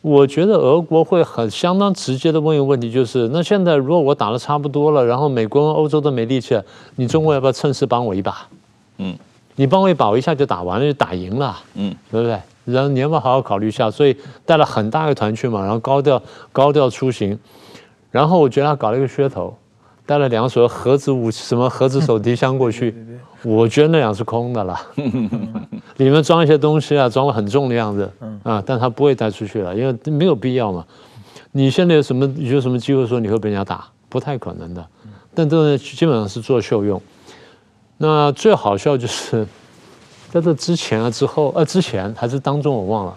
[0.00, 6.58] 我觉得俄国会很相当直接的问一个问题，就是那现在如果我打的差不多了，然后美国、欧洲都没力气，
[6.96, 8.48] 你中国要不要趁势帮我一把？
[8.96, 9.14] 嗯，
[9.56, 11.58] 你帮我一把，我一下就打完了，就打赢了。
[11.74, 12.38] 嗯，对不对？
[12.64, 13.90] 然后你要不要好好考虑一下？
[13.90, 17.38] 所以带了很大一个团去嘛，然后高调高调出行，
[18.10, 19.56] 然后我觉得他搞了一个噱头。
[20.04, 22.92] 带了两所盒子武器，什么盒子手提箱过去，
[23.44, 24.78] 我觉得那两是空的了，
[25.98, 28.10] 里面装一些东西啊，装了很重的样子，
[28.42, 30.84] 啊，但他不会带出去了，因为没有必要嘛。
[31.52, 33.86] 你现在有什么有什么机会说你会被人家打？
[34.08, 34.84] 不太可能的。
[35.34, 37.00] 但这个基本上是做秀用。
[38.02, 39.46] 那最好笑就是
[40.28, 43.16] 在这之前啊之后，呃，之前还是当中我忘了，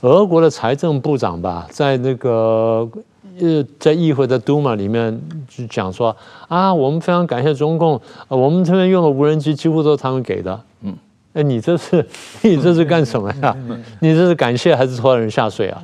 [0.00, 2.88] 俄国的财政部长吧，在那个。
[3.38, 6.14] 呃，在议会的 Duma 里面就讲说
[6.46, 10.60] 啊，我们非常感谢中共，我们这边用的无人机几乎都是他们给的。
[10.82, 10.94] 嗯，
[11.32, 12.06] 哎，你这是
[12.42, 13.56] 你这是干什么呀？
[14.00, 15.80] 你这是感谢还是拖人下水啊？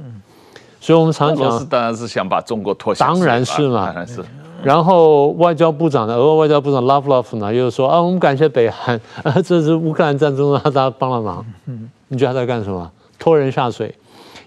[0.81, 3.15] 所以我们常讲，当然是想把中国拖下水。
[3.15, 4.23] 当然是嘛，当然是。
[4.63, 11.45] 然后外交部长呢，俄国外交部长 Lavrov 呢，又说啊，我们感谢北韩， 啊这是乌克兰战争让大家帮了忙。
[11.67, 12.91] 嗯，你觉得他在干什么？
[13.19, 13.95] 拖人下水。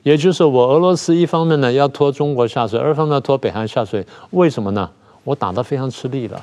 [0.04, 4.90] 也就是我俄罗斯一方面呢要拖中国下水，二方面要拖北韩下水，为什么呢？
[5.26, 6.42] 我打得非常吃力了，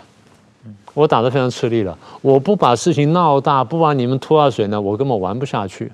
[0.95, 5.91] 我打得非常吃力了，我不把事情闹大，不把你们拖下水呢，我根本玩不下去。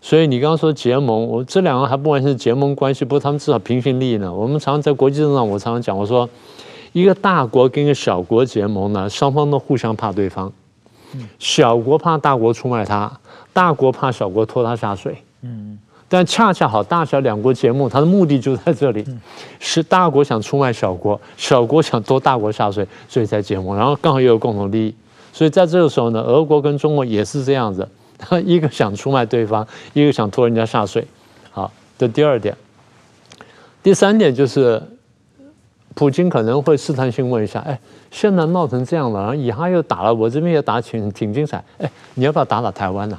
[0.00, 4.32] 所以你刚刚说结盟，我这两个还不完全是结盟关系，不过他们至少平行利益呢。
[4.32, 6.26] 我们常常在国际政治上，我常常讲，我说
[6.92, 10.50] 一个大国跟一个小国结盟呢，双方都互相怕对方，
[11.38, 13.10] 小国怕大国出卖他，
[13.52, 15.16] 大国怕小国拖他下水。
[15.42, 19.04] 嗯，但恰恰好大小两国结盟，它的目的就在这里，
[19.58, 24.94] 是大国想出卖小国，小国想拖大国下水，所以才结盟，然后刚好又有共同利益。
[25.32, 27.88] 所以在这个时候呢，俄国跟中国也是这样子。
[28.44, 31.06] 一个想出卖对方，一个想拖人家下水，
[31.50, 32.54] 好，这第二点。
[33.82, 34.82] 第三点就是，
[35.94, 37.78] 普京可能会试探性问一下：哎，
[38.10, 43.18] 现在闹成这样了，然后以哈又打了，我这边也打挺挺精彩，哎，你要不要打打台湾呢？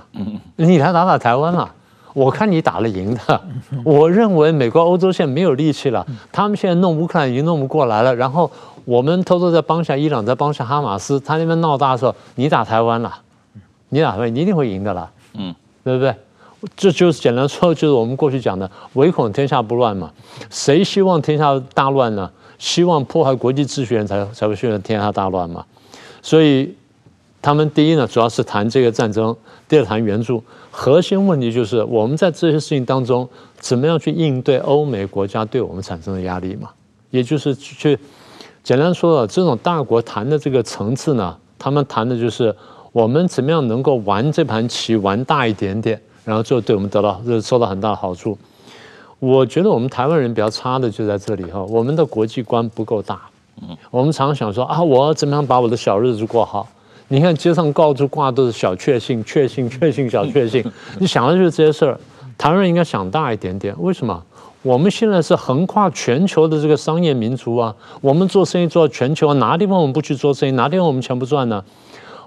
[0.55, 1.69] 你来打打台湾了，
[2.13, 3.41] 我看你打了赢的。
[3.83, 8.49] 我认为美国、欧洲现在没有力气了，他们现在弄乌克兰已经弄不过来了，然后
[8.85, 13.13] 我们偷偷在帮下伊朗，在帮下哈马斯，他那边闹大的时候，你打台湾了。
[13.93, 14.31] 你哪会？
[14.31, 15.53] 你一定会赢的啦，嗯，
[15.83, 16.15] 对不对？
[16.77, 20.09] 这就是简单说，就是我们过去讲的“唯恐天下不乱”嘛。
[20.49, 22.31] 谁希望天下大乱呢？
[22.61, 25.65] 希望破坏国际秩序人才才会希望天下大乱嘛。
[26.21, 26.71] 所以
[27.41, 29.33] 他们第一呢，主要是谈这个战争；
[29.67, 30.43] 第二谈援助。
[30.69, 33.27] 核心问题就是我们在这些事情当中，
[33.59, 36.69] 怎么样去应对欧美国家对我们产生的压力嘛？
[37.09, 37.97] 也就是去
[38.63, 42.55] 简单说了，这种大国谈的这个层次呢，他们谈的就是。
[42.93, 48.37] 我们怎么样能够玩这盘棋玩大一点点，然后就对我们得到就受到很大的好处？
[49.21, 53.21] 我觉得我们台湾人比较差的就在这里哈，我们的国际观不够大。
[53.61, 56.67] 嗯，我们常常想说啊，我要怎么样把我的小日子过好？
[57.07, 60.65] 你看街上到处挂都是小确幸、确幸、确幸、小确幸，
[60.97, 61.99] 你想的就是这些事儿。
[62.35, 63.75] 台湾人应该想大一点点。
[63.77, 64.23] 为什么？
[64.63, 70.51] 我们现在是横跨全球的这个商业民族啊，我们做生意做到全球，哪地方我们不去做生意？
[70.53, 71.63] 哪地方我们钱不赚呢？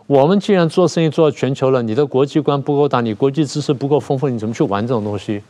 [0.07, 5.43] 我们既然做生意做到全球了，你的国际观不够大，你国际知识不够丰富，你怎么去玩这种东西？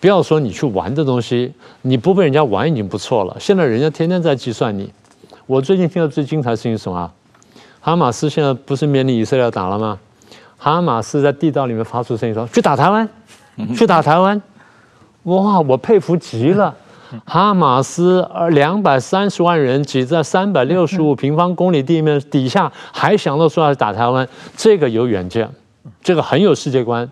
[0.00, 1.52] 不要说你去玩这东西，
[1.82, 3.36] 你不被人家玩已经不错了。
[3.40, 4.92] 现在人家天天在计算你。
[5.46, 7.10] 我最近听到最精彩的事情是什么？
[7.80, 9.98] 哈马斯现在不是面临以色列打了吗？
[10.56, 13.08] 哈马斯在地道里面发出声音说：“去打台湾，
[13.76, 14.40] 去打台湾。”
[15.24, 16.74] 哇，我佩服极了。
[17.26, 24.26] 哈马斯两百三十万人挤在三百六十五平方公里地面底下，还想到说要打台湾，
[24.56, 25.48] 这个有远见，
[26.04, 27.10] 这个很有世界观。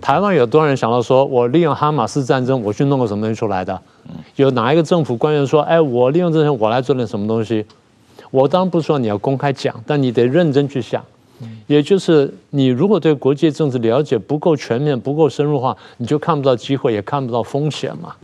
[0.00, 3.78] 台湾有多少人想到说，我利用哈马斯战争，我去弄个什么东西出来的？
[4.36, 7.66] 有哪一个政府官员说，哎，我利用这些，我来做点什么东西？
[8.30, 11.04] 我当然不是说你要公开讲，但你得认真去想。
[11.66, 18.14] 也就是你如果对国际政治了解不够全面、不够深入的话，你就看不到机会，也看不到风险嘛。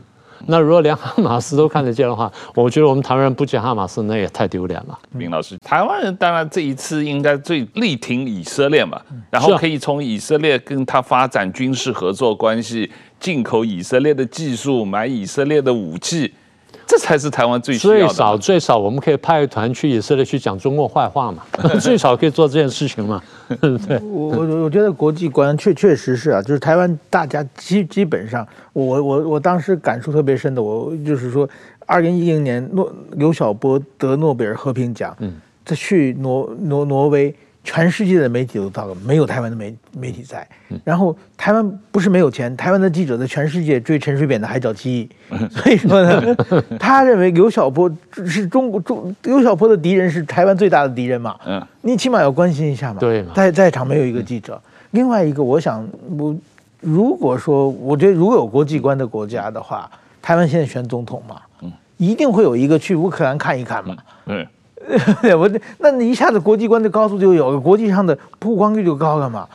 [0.47, 4.99] 那如果连哈马斯都看得见的话，我觉得我们台湾人不讲哈马斯，那也太丢脸了。
[5.11, 16.33] 明老师，台湾人当然这一次应该最力挺以色列嘛，然后可以从以色列跟他发展军事合作关系，进口以色列的技术，买以色列的武器。
[16.87, 18.01] 这才是台湾最需要的。
[18.01, 21.42] 最少最少，我们可以派一团去以色列去讲中共坏话嘛？
[21.81, 23.22] 最少可以做这件事情嘛？
[23.61, 23.99] 对。
[24.01, 31.49] 我我我觉得国际观确确实是啊，就是台湾大家基基本上，我我我当时感触特别深的，我就是说，
[31.87, 37.35] 二零一零年诺刘晓波得诺贝尔和平奖，嗯，他去挪挪挪威。
[37.67, 40.47] 全世界的媒体都到了，没有台湾的媒媒体在。
[40.85, 45.11] 然后台湾不是没有钱，台湾的记者在全世界追陈水扁的海角七亿。
[45.51, 46.37] 所以说呢，
[46.79, 47.91] 他认为刘晓波
[48.25, 51.37] 是中国中刘晓波的敌人是台湾最大的敌人嘛。
[51.45, 53.01] 嗯，你起码要关心一下嘛。
[53.01, 54.63] 对，在在场没有一个记者。
[54.93, 56.35] 另外一个，我想我
[56.81, 59.91] 如果说，我觉得如果有国际观的国家的话，
[60.23, 61.43] 台湾现在选总统嘛，
[61.97, 63.97] 一定会有一个去乌克兰看一看嘛。
[64.27, 64.47] 嗯。
[65.23, 69.49] 对，我那你一下子国际观的高度就有了，国际上的曝光率就高了嘛。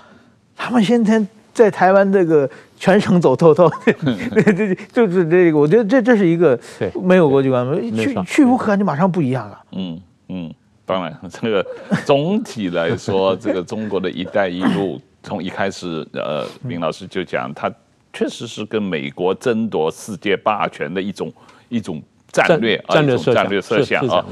[0.56, 6.60] 他们现在在台湾这个全省走透透， 对对，就是这个，我觉得这这是一个
[7.02, 9.60] 没有国际观，去去乌克兰就马上不一样了。
[9.74, 10.54] 嗯嗯，
[10.86, 11.66] 当然，这个
[12.06, 17.72] 总体来说，这个中国的一带一路从一开始，呃，明老师就讲，它
[18.12, 21.32] 确实是跟美国争夺世界霸权的一种
[21.70, 24.26] 一种战略战略战略设想啊。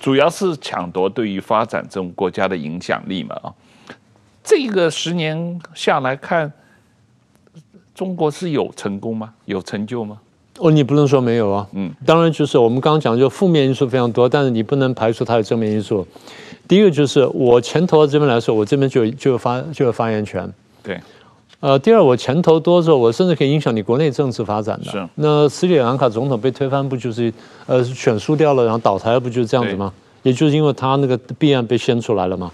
[0.00, 3.52] 主要是抢夺对于发展中国家的影响力嘛啊，
[4.44, 6.52] 这个十年下来看，
[7.94, 9.34] 中国是有成功吗？
[9.44, 10.18] 有成就吗？
[10.58, 11.66] 哦，你不能说没有啊。
[11.72, 16.06] 嗯，当然就是我们刚刚讲，就负面因素非常多，但是你不能排除它的正面因素。
[16.66, 20.52] 第一个就是我钱投到这边来说，我这边就有就有发就有发言权。
[20.82, 21.00] 对，
[21.60, 24.92] 呃，第二，我钱投多之后，我甚至可以影响你国内政治发展的。
[24.92, 25.08] 是。
[25.16, 27.32] 那斯里兰卡总统被推翻，不就是
[27.66, 29.92] 呃选输掉了，然后倒台，不就是这样子吗？
[30.22, 32.50] 也就是因为他那个弊案被掀出来了嘛。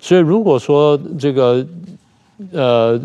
[0.00, 1.66] 所以如果说这个
[2.52, 3.00] 呃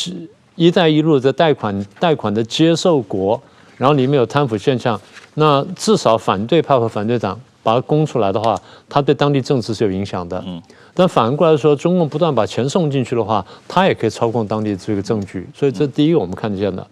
[0.56, 3.40] “一带一路”的贷款贷款的接受国，
[3.78, 5.00] 然后里面有贪腐现象，
[5.34, 10.44] 那至少反对派和反对党把它供出来的话，它对当地政治是有影响的。
[10.46, 10.60] 嗯。
[10.94, 15.44] 但反过来说，中共不断把钱送进去的话，他也可以操控当地这个政局。
[15.52, 16.86] 所以这第一个我们看得见的。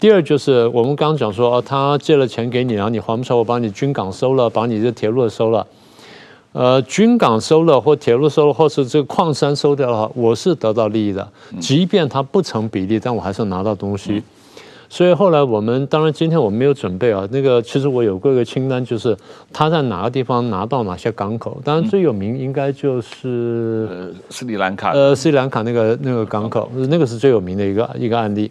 [0.00, 5.66] 第二就是我们刚刚讲说，哦，他借了钱给你，然后你还不出来，我把你军港收了，把你这铁路收了。
[6.52, 11.28] 呃，军港收了或铁路收了，或是这个矿山收掉的话，我是得到利益的。
[11.60, 14.22] 即便它不成比例，但我还是拿到东西。
[14.88, 19.16] 所以后来我们当然今天我们没有准备啊，那个其实我有过一个清单，就是
[19.52, 21.60] 他在哪个地方拿到哪些港口。
[21.62, 28.50] 当然最有名应该就是呃斯里兰卡，呃斯里兰卡那个那个港口，那个是最有名的一个一个案例。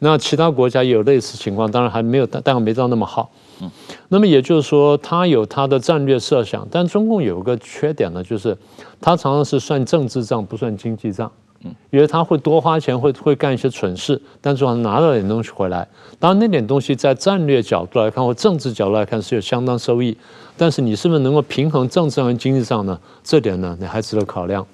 [0.00, 3.30] 那其他国家也有类似情况，当然还没有，但但没到那么好。
[3.60, 3.70] 嗯
[4.10, 8.56] 那么也就是说，他有他的战略设想，但中共有个缺点呢，就是
[9.00, 11.30] 他常常是算政治账，不算经济账。
[11.64, 15.86] 嗯，因为他会多花钱，会会干一些蠢事，但是还拿到点东西回来。
[16.18, 20.16] 当然，那点东西在战略角度来看，或政治角度来看是有相当收益。
[20.56, 22.98] 但是你是不是能够平衡政治上和经济上呢？
[23.24, 24.64] 这点呢，你还值得考量。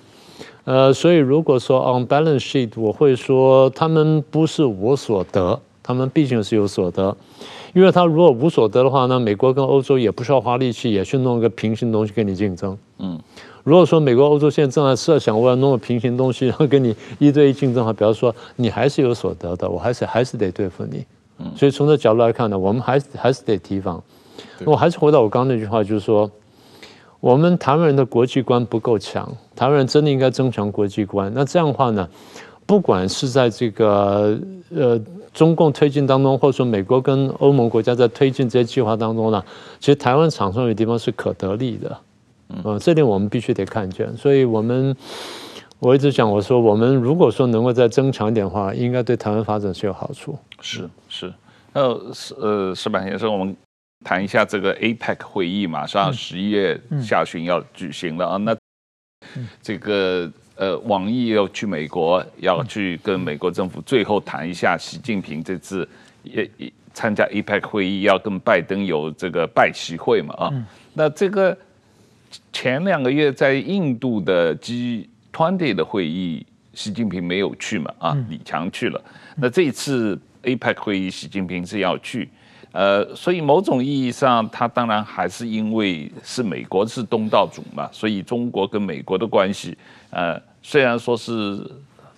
[0.64, 7.16] 呃，所以如果说 on balance sheet，我会说他们不是无所得，他们毕竟是有所得。
[7.74, 12.76] 因为他如果无所得的话，那美国跟欧洲也不需要花力气，也去弄一个平行东西跟你竞争。
[12.98, 13.18] 嗯。
[13.64, 21.04] 如果说美国、欧洲现在正在设想我要弄个平行东西，然后跟你一对一竞争的话，比方说你还是有所得的，我还是还是得对付你。
[21.56, 24.00] 所以从这角度来看呢，我们还是还是得提防。
[24.64, 26.30] 我还是回到我刚刚那句话，就是说，
[27.20, 31.32] 我们台湾人的国际观不够强，台湾人真的应该增强国际观。
[31.34, 32.08] 那这样的话呢，
[32.66, 34.38] 不管是在这个
[34.74, 35.00] 呃
[35.32, 39.42] 中共推进当中，或者说美国跟欧盟国家在推进这些计划当中呢，
[39.80, 41.98] 其实台湾厂商有的地方是可得利的。
[42.48, 44.94] 嗯，这点我们必须得看见，所以我们
[45.78, 50.38] 我一直讲，我说我们如果说能够再增强一点的话，应该对台湾发展是有好处。
[50.60, 51.32] 是是，
[51.72, 53.56] 呃是呃石板先生，我们
[54.04, 58.36] 谈一下这个 APEC 会议，马上十一月下旬要举行了啊。
[58.36, 58.56] 那
[59.62, 65.88] 这个呃，王毅要去美国，要去跟美国政府最后谈一下习近平这次
[66.22, 70.66] 也也参加 APEC 会议，要跟拜登有这个拜习会嘛啊。
[70.92, 71.56] 那这个。
[72.52, 77.92] 前两个月在印度的 G20 的会议，习近平没有去嘛？
[77.98, 79.00] 啊，李强去了。
[79.36, 82.28] 那这一次 APEC 会议，习近平是要去。
[82.72, 89.78] 呃，所以某种意义上，他当然还是因为是美国是东道主嘛，所以中国跟美国的关系，
[90.10, 91.64] 呃，虽然说是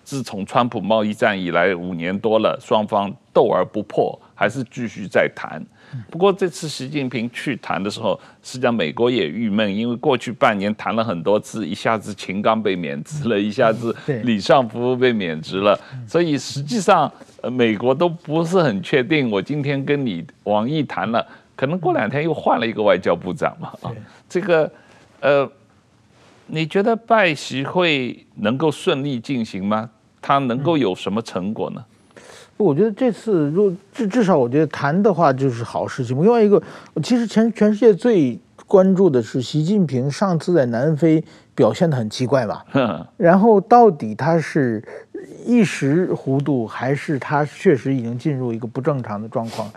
[0.02, 5.62] 自从川普贸易战以来五年多了，双方斗而不破，还是继续在谈。
[6.10, 17.10] 不过这次习近平去谈的时候，实际上美国也郁闷，因为过去半年谈了很多次，一下子秦刚被免职了，一下子李尚福被免职了，所以实际上
[17.42, 19.30] 呃美国都不是很确定。
[19.30, 23.92] 我今天跟你王毅谈了，可能过两天又换了一个外交部长嘛啊，
[24.28, 24.70] 这个
[25.20, 25.50] 呃，
[26.46, 29.90] 你觉得拜习会能够顺利进行吗？
[30.20, 31.84] 它能够有什么成果呢？
[32.56, 36.16] 我觉得这次，如至至少，我觉得谈的话就是好事情。
[36.22, 36.62] 另外一个，
[37.02, 41.22] 其实全全世界最关注的是习近平上次在南非
[41.54, 42.62] 表现得很奇怪嘛。
[43.18, 44.82] 然后到底他是
[45.44, 49.70] 一时糊涂，还是他确实已经进入一个不正常的状况？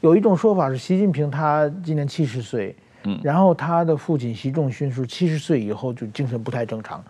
[0.00, 7.02] 有一种说法是，习近平他今年七十岁，嗯然后他的父亲习仲勋是七十岁以后就精神不太正常。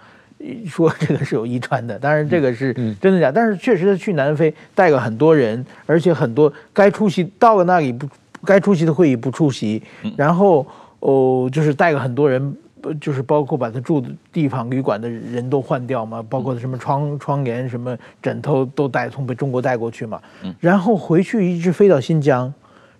[0.66, 8.08] 说这个是有遗传的，当然这个是真的假，但是确实他去南非带了很多人，而且很多该出席到了那里不
[8.44, 9.82] 该出席的会议不出席，
[10.16, 10.66] 然后
[11.00, 12.56] 哦就是带了很多人，
[13.00, 20.20] 就是包括把他住的地方旅馆的人都换掉嘛，包括什么窗窗帘什么枕头都带从被中国带过去嘛，
[20.60, 22.52] 然后回去一直飞到新疆。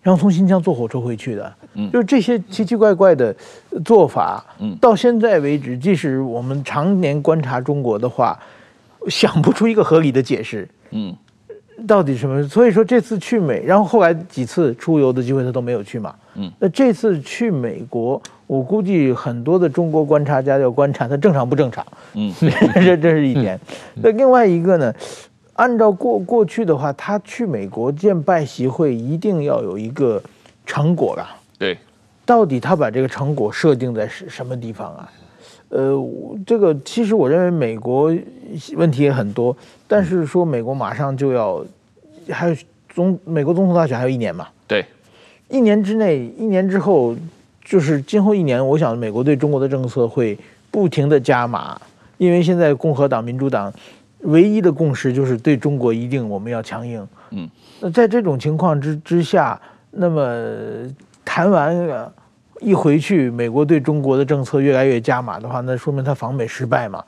[0.04, 1.52] 然后从新疆坐火车回去的，
[1.90, 3.34] 就是这些奇奇怪怪的
[3.82, 8.38] 做法，嗯到现在为止，即使我们常年观察中国的话，
[9.08, 10.68] 想不出一个合理的解释。
[10.90, 11.16] 嗯，
[11.87, 12.46] 到底什么？
[12.46, 16.14] 所以说这次去美，然后后来几次出游的机会他都没有去嘛。
[16.35, 21.83] 嗯，那这次去美国，我估计很多的中国观察家要观察他正常不正常。
[22.12, 22.31] 嗯，
[22.74, 23.58] 这这是一点。
[23.94, 24.92] 那另外一个呢？
[25.55, 30.23] 按照过过去的话，他去美国见拜习会一定要有一个
[30.67, 31.37] 成果吧。
[31.59, 31.79] 对，
[32.27, 35.11] 到底他把这个成果设定在什什么地方啊？
[35.71, 35.96] 呃，
[36.46, 38.15] 这个其实我认为美国
[38.77, 39.57] 问题也很多，
[39.88, 41.65] 但是说美国马上就要
[42.29, 42.57] 还有
[42.88, 44.48] 总美国总统大选还有一年嘛？
[44.69, 44.85] 对，
[45.48, 47.15] 一年之内，一年之后，
[47.65, 50.38] 就是今后一年，我想美国对中国的政策会
[50.71, 51.81] 不停的加码，
[52.19, 53.73] 因为现在共和党、民主党
[54.25, 57.06] 唯一的共识就是对中国一定我们要强硬。
[57.31, 57.48] 嗯，
[57.81, 59.60] 那在这种情况之之下，
[59.90, 60.92] 那么
[61.25, 62.12] 谈完了。
[62.60, 67.04] 一回去，美国对中国的政策越来越加码的话，那说明他访美失败嘛？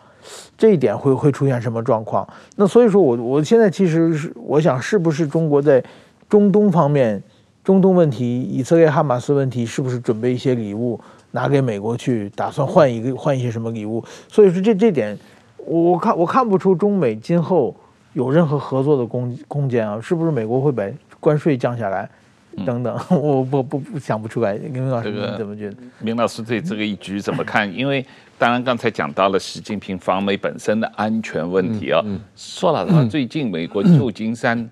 [0.59, 2.29] 这一点会会出现什么状况？
[2.57, 5.83] 那所以说我我现在其实是我想，是不是中国在
[6.29, 7.23] 中东方面，
[7.62, 11.01] 中东问题、以色列哈马斯问题，是不是准备一些礼物
[11.31, 14.05] 拿给美国去，打算换一个换一些什么礼物？
[14.29, 15.17] 所以说这这点，
[15.67, 17.75] 我看我看不出中美今后
[18.12, 20.01] 有任何合作的空空间啊？
[20.01, 20.85] 是不是美国会把
[21.21, 22.09] 关税降下来？
[22.64, 24.55] 等等， 我不不不想不出来。
[24.57, 25.77] 明老师，你怎么觉得？
[25.99, 27.71] 明老师对这个一局怎么看？
[27.77, 28.03] 因为
[28.39, 32.01] 当然刚才讲到了习近平访美本身的安全问题啊。
[32.35, 34.67] 说老实话，最近美国旧金山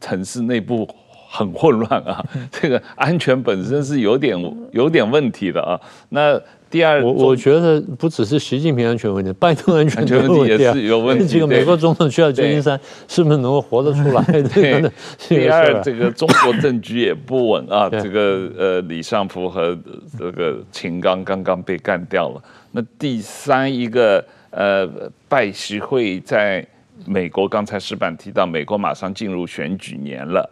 [0.00, 0.88] 城市内部
[1.28, 4.38] 很混乱啊， 这个安全本身是有点
[4.70, 5.80] 有点问题的啊。
[6.10, 6.40] 那。
[6.70, 11.26] 第二，我我觉得不只是习近平安全问题，拜登安全问题也是有问题。
[11.26, 14.22] 这个美国总统去了旧金山，是不是能够活得出来？
[14.54, 14.80] 对。
[15.28, 17.90] 第二，这个中国政局也不稳啊。
[17.90, 19.76] 这个呃，李尚福和
[20.16, 22.40] 这个秦刚刚刚被干掉了。
[22.70, 24.88] 那第三一个呃，
[25.28, 26.64] 拜习会在
[27.04, 30.48] 美国，刚才石板提到，美国马上进入选举年了，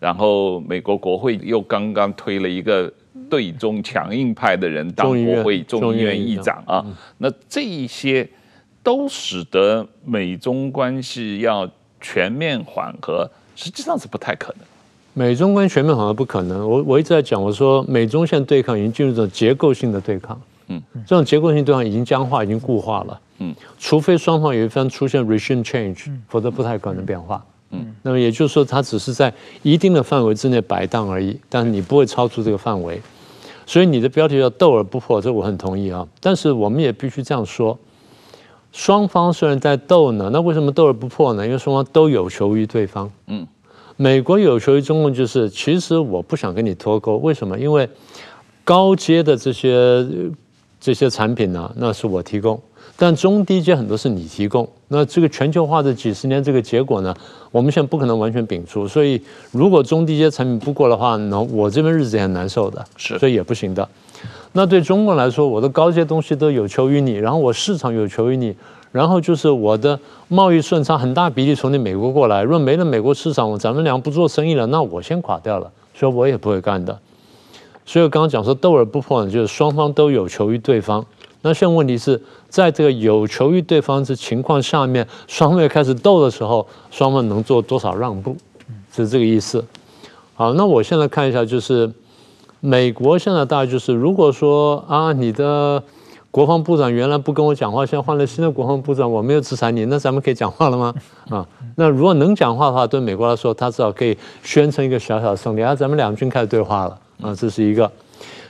[0.00, 2.92] 然后美国国会又刚刚推了一个。
[3.30, 6.62] 对中强硬派的人当国会众议院议长。
[6.66, 6.84] 啊，
[7.18, 8.28] 那这一些
[8.82, 11.68] 都使得美中关系要
[12.00, 14.66] 全面缓和，实际上是不太可能。
[15.16, 16.68] 美中关系全面缓和不可能。
[16.68, 27.44] 我我一直在讲，我说美中现在对抗已经进入这种结构性的对抗，嗯，这种结构性对抗已经僵化，已经固化了，嗯，除非双方有一方出现 regime change，否则不太可能变化，
[27.74, 33.00] 嗯，那么也就是说，它只是在一定的范围之内摆荡而已，但是你不会超出这个范围。
[33.66, 36.06] 所以你的标题叫斗而不破，这我很同意啊。
[36.20, 37.78] 但是我们也必须这样说：
[38.72, 41.46] 双方虽然在斗呢，那为什么斗而不破呢？
[41.46, 43.10] 因为双方都有求于对方。
[43.26, 43.46] 嗯，
[43.96, 47.16] 美国有求于中共，就是其实我不想跟你脱钩。
[47.16, 47.58] 为什么？
[47.58, 47.88] 因为
[48.64, 50.06] 高阶的这些
[50.78, 52.60] 这些产品呢，那是我提供。
[52.96, 57.12] 但中低阶很多是你提供，那这个全球化的几十年这个结果呢，
[57.50, 58.86] 我们现在不可能完全摒除。
[58.86, 59.20] 所以
[59.50, 63.88] 如果中低阶产品不过的话，那我这边日子也很难受的，是，所以也不行的。
[64.52, 68.54] 那对中国来说，我的高阶东西都有求于你，然后我市场有求于你，
[68.92, 76.96] 然后就是我的贸易顺差很大比例从你美国过来，如果没了美国市场，咱们俩不做生意了，那我先垮掉了，所以我也不会干的。
[77.84, 81.04] 所以我刚刚讲说斗而不破呢，就是双方都有求于对方。
[81.46, 82.18] 那现在问题是
[82.48, 88.34] 在这个有求于对方的情况下面，双方开始斗的时候，双方能做多少让步，
[88.90, 89.62] 是这个意思。
[90.34, 91.92] 好，那我现在看一下，就是
[92.60, 95.82] 美国现在大概就是，如果说啊，你的
[96.30, 100.94] 国防部长原来不跟我讲话，现在换了新的国防部长，我没有制裁你，那咱们可以讲话了吗？
[101.28, 107.92] 啊，那如果能讲话的话，对美国来说，他至少可以宣称一个小小的胜利，啊，咱们两军开始对话了，啊，这是一个。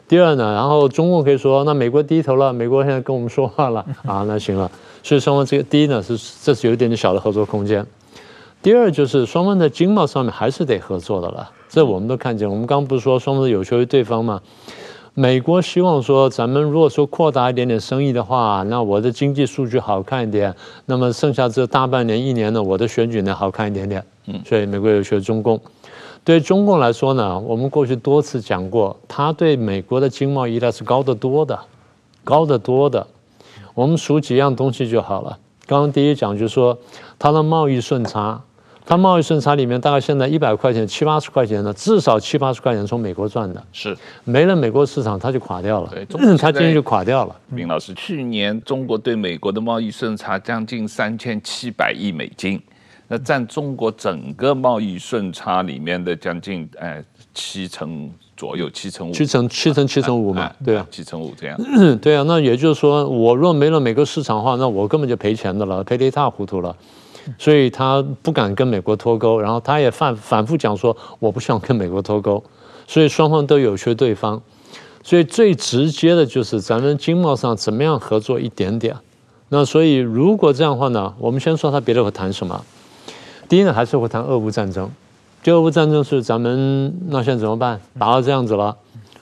[0.07, 4.71] 第二呢，然后中共可以说，那美国低头了，美国现在跟我们说话了 啊，那行了。
[5.03, 7.85] 所以双方这个第一呢是这是有一点点小的合作空间。
[8.63, 12.49] 第二就是双方在经贸上面还是得合作的了，这我们都看见。
[12.49, 14.41] 我们刚刚不是说双方有求于对方吗？
[15.17, 20.53] 美国希望说咱们如果说扩大一点点生意的话，那我的经济数据好看一点，
[20.87, 24.05] 那么剩下这大半年一年呢，我的选举呢好看一点点。
[24.27, 25.61] 嗯，所以美国有求中共。
[26.25, 31.59] 对中共来说呢，我们过去多次讲过，它对美国的经贸依赖是高得多的，
[32.25, 33.07] 高得多的。
[33.75, 35.39] 我们数几样东西就好了。
[35.67, 36.79] 刚刚第一讲就是说，
[37.19, 38.41] 它的贸易顺差，
[38.87, 43.95] 它贸易顺差里面大概现在一百块钱、七八十块钱的，至少七八十块钱从美国赚的，是
[44.25, 46.07] 没了美国市场，它就垮掉了，对，
[46.39, 47.37] 它经济就垮掉了。
[47.49, 52.59] 明老师，去年中国对美国的贸易顺差将近三千七百亿美金。
[53.09, 61.61] 那占中国整个贸易顺差里面的将近哎七成左右，七成五，七成七成七成五嘛，对啊，七成五这样。
[62.01, 66.75] 对啊，那也就是说，我若没了美国市场的话，那我根本就赔钱的了，赔得一塌糊涂了。
[67.39, 72.43] 所以他不敢跟美国脱钩，然后他也反反复讲说，我不想跟美国脱钩。
[72.87, 74.43] 所以双方都有缺对方，
[75.03, 78.95] 所以最直接的就是咱们经贸上怎么样合作一点点。
[79.49, 82.63] 那所以如果这样的话呢，我们先说他别的会谈什么。
[83.49, 84.91] 第一呢，还是会谈俄乌战争。
[85.43, 87.79] 就俄乌战争是咱们那现在怎么办？
[87.99, 88.75] 打到这样子了，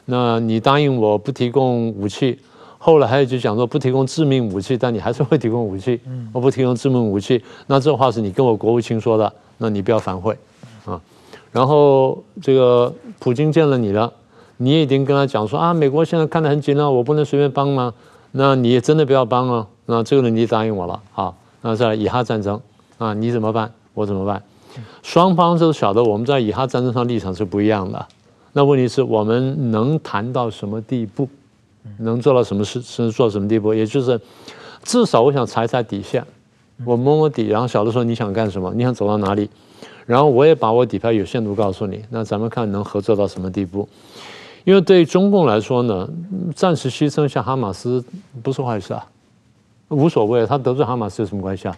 [0.05, 2.39] 那你答应我不提供武器，
[2.79, 6.01] 后来还有就讲说不提供致命武器，但你还是会提供武器。
[6.33, 10.39] 我不提供致命武器，那这话是你跟我国务卿说的，那你不要反悔
[10.85, 11.01] 啊。
[11.51, 14.13] 然后这个普京见了你了，
[14.59, 17.93] 你也已经跟他讲说啊，美国现在看得很紧了，我不能随便帮吗？
[18.31, 19.67] 那你也真的不要帮啊。
[19.87, 22.61] 那这个人你答应我了，好，那在以哈战争
[22.99, 23.73] 啊，你怎么办？
[23.95, 24.43] 我怎么办？
[25.03, 28.07] 双方都晓得我们在以哈战争上立场是不一样的。
[28.55, 31.29] 那问题是我们能谈到什么地步？
[31.99, 32.81] 能做到什么事？
[32.81, 33.75] 是做到什么地步？
[33.75, 34.21] 也就是
[34.83, 36.25] 至少我想踩踩底线，
[36.85, 39.51] 我摸摸底，然后晓得说你想干什么，你想走到哪里，
[40.07, 42.03] 然后我也把我底牌有限度告诉你。
[42.11, 43.89] 那咱们看能合作到什么地步？
[44.65, 46.09] 因为对于中共来说呢，
[46.55, 48.05] 暂时牺牲一下哈马斯
[48.43, 49.05] 不是坏事啊，
[49.89, 51.77] 无所谓，他得罪哈马斯有什么关系啊？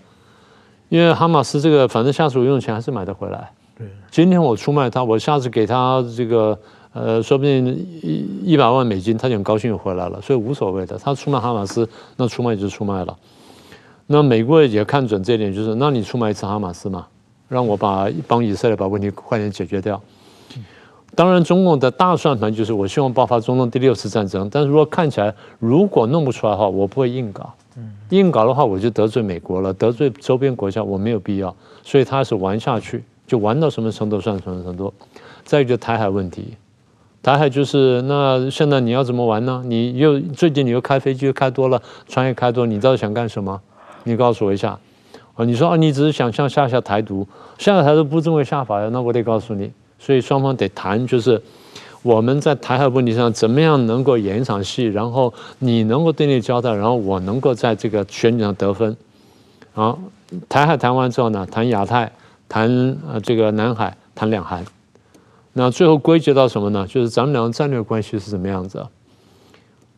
[0.88, 3.50] 因为哈马斯这个反正下次我用钱还是买得回来。
[3.76, 6.58] 对，今天我出卖他，我下次给他这个。
[6.96, 10.96] 呃，说不定一一百万美金，他就很高兴又回来了，所以无所谓的。
[10.96, 13.16] 他出卖哈马斯，那出卖就出卖了。
[14.06, 17.04] 那美国也看准这一点，就是那你出卖一次哈马斯嘛，
[17.48, 20.00] 让我把帮以色列把问题快点解决掉。
[21.16, 27.52] 当然，中共的大算盘就是我希望爆发中东第六次战争，但是如果看起来如果弄不出来的话，我不会硬搞。
[28.10, 31.54] 硬搞的话，我就得罪美国了，得罪周边国家，我没有必要。
[31.82, 34.92] 所以他是玩下去，就玩到什么程度算什么程度。
[35.44, 36.54] 再一个台海问题。
[37.22, 39.62] 台海就是那现在你要怎么玩呢？
[39.66, 43.60] 你又最近你又开飞机又开多了，船也开多，你到底想干什么？
[44.04, 44.78] 你告诉我一下。
[45.34, 47.26] 啊，你说啊，你只是想像下下台独，
[47.58, 48.88] 下下台独不这么下法呀？
[48.92, 51.42] 那我得告诉你，所以双方得谈，就是
[52.04, 58.94] 我们在台海问题上怎么样能够演一场戏，然后你能够对你交代，然后我能够在这个选举上得分。
[59.74, 59.96] 啊，
[60.46, 62.12] 台海谈完之后呢，谈亚太，
[62.46, 62.68] 谈
[63.10, 64.62] 呃这个南海，谈两韩。
[65.54, 66.86] 那最后归结到什么呢？
[66.86, 68.86] 就是咱们两个战略关系是怎么样子？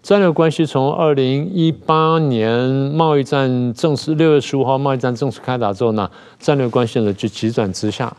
[0.01, 8.17] 战略关系从二零一八年贸易战正式六月十五号贸易战正式开打之后呢，战略关系呢就急转直下。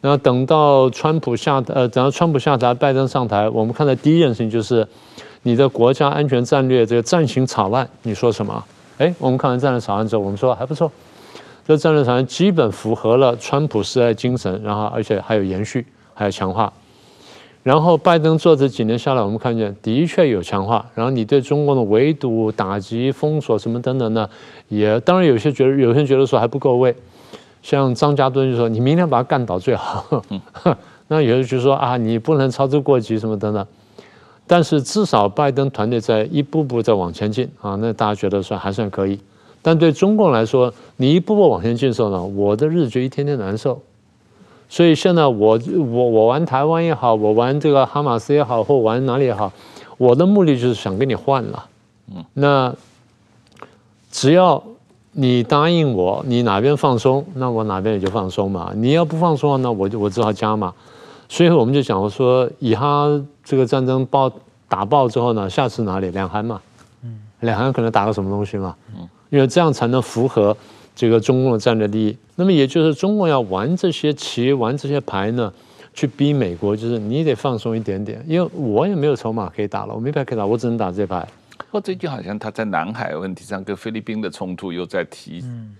[0.00, 4.86] 然后等到川普下呃，等到川普下台，拜登上台，我们看到第一件事情就是
[5.42, 8.64] 你的国家安全战略这个暂行草案，你说什么？
[8.98, 10.90] 哎，我们看完战略草案之后，我们说还不错，
[11.66, 15.86] 这战略草案基本符合了川普时代精神，然后而且还有延续。
[16.12, 16.70] 还有强化，
[17.62, 20.84] 然后拜登做这几年下来，我们看见的确有强化。
[20.94, 24.28] 然后你对中国的围堵、打击、封锁什么等等呢，
[24.68, 26.94] 也当然有些觉得，有些人觉得说还不够位。
[27.62, 30.22] 像张家敦就说：“你明天把他干倒最好。”
[31.08, 33.66] 那有人就说：“啊，你不能操之过急什么等等。”
[34.46, 39.20] 但是至少拜登团队在一步步在往前进啊，那大家觉得算还算可以。
[39.62, 43.80] 但对中共来说，你一步步往前进的时候呢，我的日子就一天天难受。
[44.68, 49.52] 所以现在我我我玩台湾也好，我玩这个哈马斯也好，或玩哪里也好，
[49.98, 51.66] 我的目的就是想跟你换了。
[52.12, 52.74] 嗯，那
[54.10, 54.62] 只要
[55.12, 58.72] 你答应我，你哪边放松，那我哪边也就放松嘛。
[58.74, 60.72] 你要不放松，那我就我只好加嘛。
[61.28, 63.08] 所以我们就讲说，以哈
[63.44, 64.30] 这个战争爆
[64.68, 66.10] 打爆之后呢，下次哪里？
[66.10, 66.60] 两韩嘛。
[67.02, 68.74] 嗯，两韩可能打个什么东西嘛。
[68.96, 70.56] 嗯，因为这样才能符合。
[70.92, 75.50] 这个中共的战略利益，那么也就是中共要玩这些棋，玩这些牌呢，
[75.94, 81.26] 去逼美国，就是你得放松一点点，因为我也没有筹码可以打了，我没牌可以打，我只能打这牌。
[81.70, 85.76] 或最近好像他在南海问题上跟菲律宾的冲突又在提，嗯，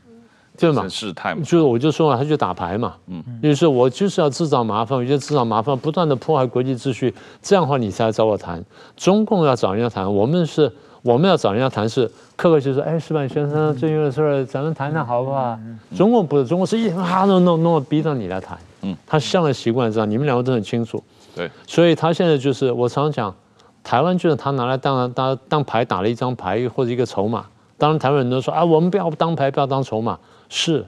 [0.58, 0.88] 对嘛？
[0.88, 7.12] 事态嘛，就是我就说了，他就打牌嘛，嗯，就是我就是要制造麻烦，我觉得制造麻烦，不断的破坏国际秩序，
[7.42, 8.64] 这样的话你才来找我谈。
[8.96, 10.72] 中共要找人家谈，我们是。
[11.02, 15.58] 我们要找人家谈是，客客气气说：“哎，石板先生，最近的事儿，咱们谈谈好不好？”
[15.96, 18.58] 中共不是，中共是一啊弄弄弄，逼着你来谈。
[18.82, 21.02] 嗯，他向来习惯这样，你们两个都很清楚。
[21.34, 23.34] 对，所以他现在就是我常讲，
[23.82, 27.46] 台湾就是他拿来当当当牌打了一张牌或者一个筹码。
[27.78, 30.18] 当然，台湾人都说啊，我们不要当牌，不要当筹码。
[30.50, 30.84] 是，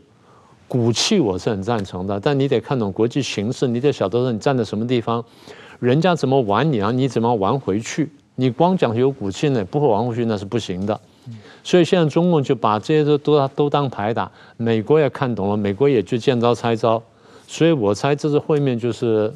[0.69, 5.25] 骨气我是很赞成的，但你得看懂国际形势，你得晓得说你站在什么地方，
[5.81, 8.11] 人家怎么玩你啊，你怎么玩回去。
[8.35, 11.01] 你光讲有骨气呢，不会玩回去那是不行的。
[11.65, 17.03] 所以现在中共就把这些都都都当牌打，美国也看懂了，美国也就见招拆招。
[17.47, 19.33] 所以我猜这次会面就是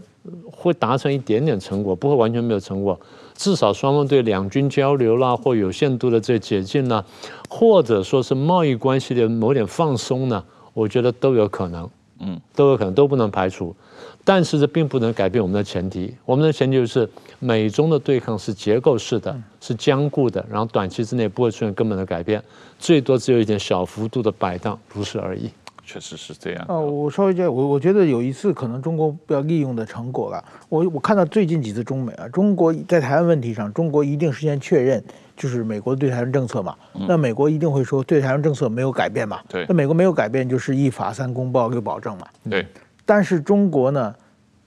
[0.50, 2.98] 会达成一点点成果，不会完全没有成果。
[3.36, 7.04] 至少双方对两军交流啦，或有限度的这解禁啦，
[7.48, 11.88] 或者说是贸易关系的某点放松呢，我觉得都有可能。
[12.18, 13.76] 嗯，都有可能，都不能排除。
[14.24, 17.06] 但是这并不能改变我们的前提，我们的前提就是
[17.38, 22.42] 美中的对抗是结构式的，是僵固的，然后短期之内不会出现根本的改变，
[22.78, 25.50] 最多只有一点小幅度的摆荡，如此而已。
[25.86, 26.64] 确实是这样。
[26.68, 30.44] 哦，我稍微讲，我我觉得有一次可能中国要利用的成果了。
[30.68, 35.02] 我我看到最近几次中美啊，中国在台湾问题上，中国一定事先确认，
[35.36, 36.74] 就是美国对台湾政策嘛。
[37.06, 39.38] 那美国一定会说对台湾政策没有改变嘛？
[39.48, 39.64] 对。
[39.68, 42.26] 那美国没有改变，就是一法三公报六保证嘛。
[42.50, 42.66] 对。
[43.04, 44.12] 但是中国呢，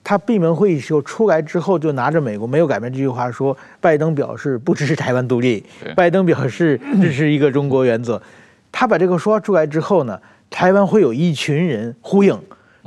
[0.01, 5.65] 他闭门会议时候出来之后，就拿着美国没有改变这句话说，拜登表示不支持台湾独立，
[5.97, 8.21] 拜登表示支持一个中国原则。
[8.71, 10.17] 他把这个说出来之后呢，
[10.49, 12.37] 台湾会有一群人呼应，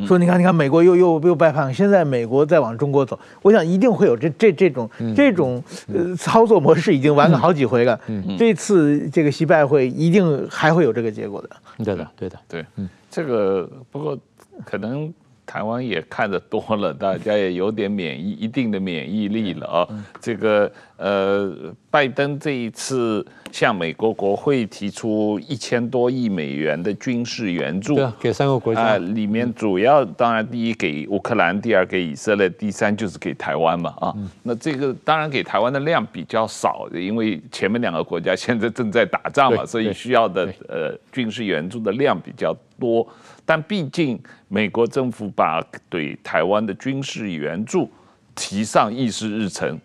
[0.07, 3.19] 说你看你看，美国又又又背叛，现在美国在往中国走。
[3.43, 7.99] 我想一定会有这这这种这种呃操作模式已经玩了好几回了。
[8.39, 11.51] 这次这个习拜会一定还会有这个结果的。
[11.85, 12.65] 对的，对的，对。
[13.11, 14.19] 这个不过
[14.65, 15.13] 可能。
[15.45, 19.89] 台湾也看得多了，大家也有点免疫 一定的免疫力了啊。
[20.21, 21.53] 这个呃，
[21.91, 34.15] 拜登这一次向美国国会提出一千多亿美元的军事援助，对，给三个国家啊，里面主要当然第一给乌克兰，第二给以色列，第三就是给台湾嘛啊。
[34.45, 43.07] 那这个当然给台湾的量比较少，因为前面两个国家现在正在打仗嘛，所以需要的呃军事援助的量比较多。
[43.45, 47.91] 但毕竟美国政府把对台湾的军事援助
[48.35, 49.79] 提上议事日程，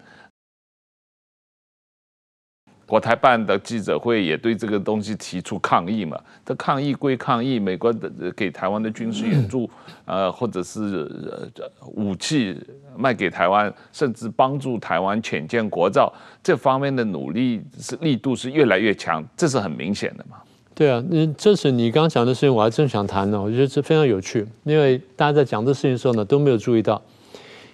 [2.85, 6.17] 国台办的记者会也对这个东西提出抗议嘛。
[6.45, 9.69] 这抗议归抗议，美国的给台湾的军事援助，
[10.05, 11.51] 呃，或者是
[11.81, 12.57] 武器
[12.95, 20.37] 卖给台湾，甚至帮助台湾潜舰国造，这方面的努力是力度是越来越强，这是很明显的嘛。
[20.77, 23.41] 对啊，你这是你刚刚讲的事情，我还正想谈呢。
[23.41, 27.01] 我觉得这非常有趣，因为大家在讲这事情的时候呢，都没有注意到，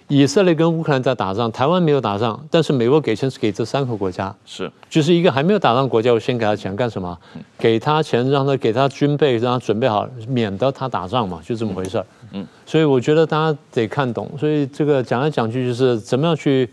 [0.08, 7.20] 以色列跟乌克兰在打仗，台湾没有打仗，但是美国给钱是给这三个国家，是，就是一个还没有打仗国家，我先给他钱干什么？
[7.58, 12.06] 给他钱，让他给他军备，让他准备好，免得他打仗嘛，就这么回事儿。
[12.32, 16.70] 嗯，所以我觉得大家得看懂，所以这个讲来讲去就是怎么样去。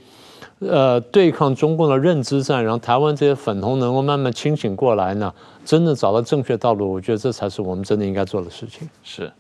[0.61, 5.35] 呃，对抗中共的认知战，然后台湾这些粉红能够慢慢清醒过来呢，
[5.65, 8.87] 真的找到正确道路，我觉得这才是我们真的应该做的事情。
[9.03, 9.33] 是，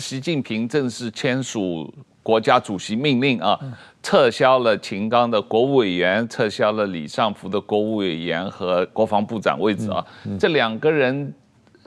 [0.00, 3.60] 习近平正式签署国家主席命令啊，
[4.02, 10.02] 撤销了秦刚的国务委员，撤销了李尚福的国务委员和国防部长位置啊。
[10.24, 11.34] 嗯嗯、这两个人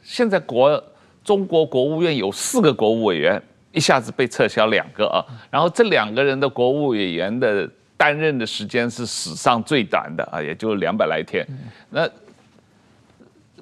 [0.04, 0.84] 现在国
[1.24, 3.41] 中国国务院有四个国务委员，
[3.72, 7.68] 一下子被撤销两个啊，然后这两个人的国务委员的。
[8.04, 11.47] 担任的时间是史上最短的啊，也就两百来天。
[11.89, 12.06] 那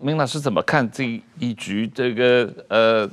[0.01, 1.87] 明老师怎么看这一局？
[1.93, 3.07] 这个呃，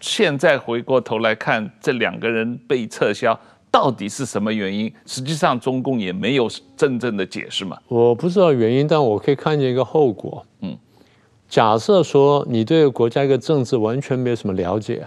[0.00, 3.38] 现在回过头来看，这两个人被撤销，
[3.70, 4.92] 到底是什么原因？
[5.06, 7.78] 实际上，中共也没有真正的解释嘛。
[7.86, 10.44] 我不知道原因，但我可以看见一个后果。
[10.62, 10.76] 嗯，
[11.48, 15.06] 假设说你对国家一个政治完全没有什么了解，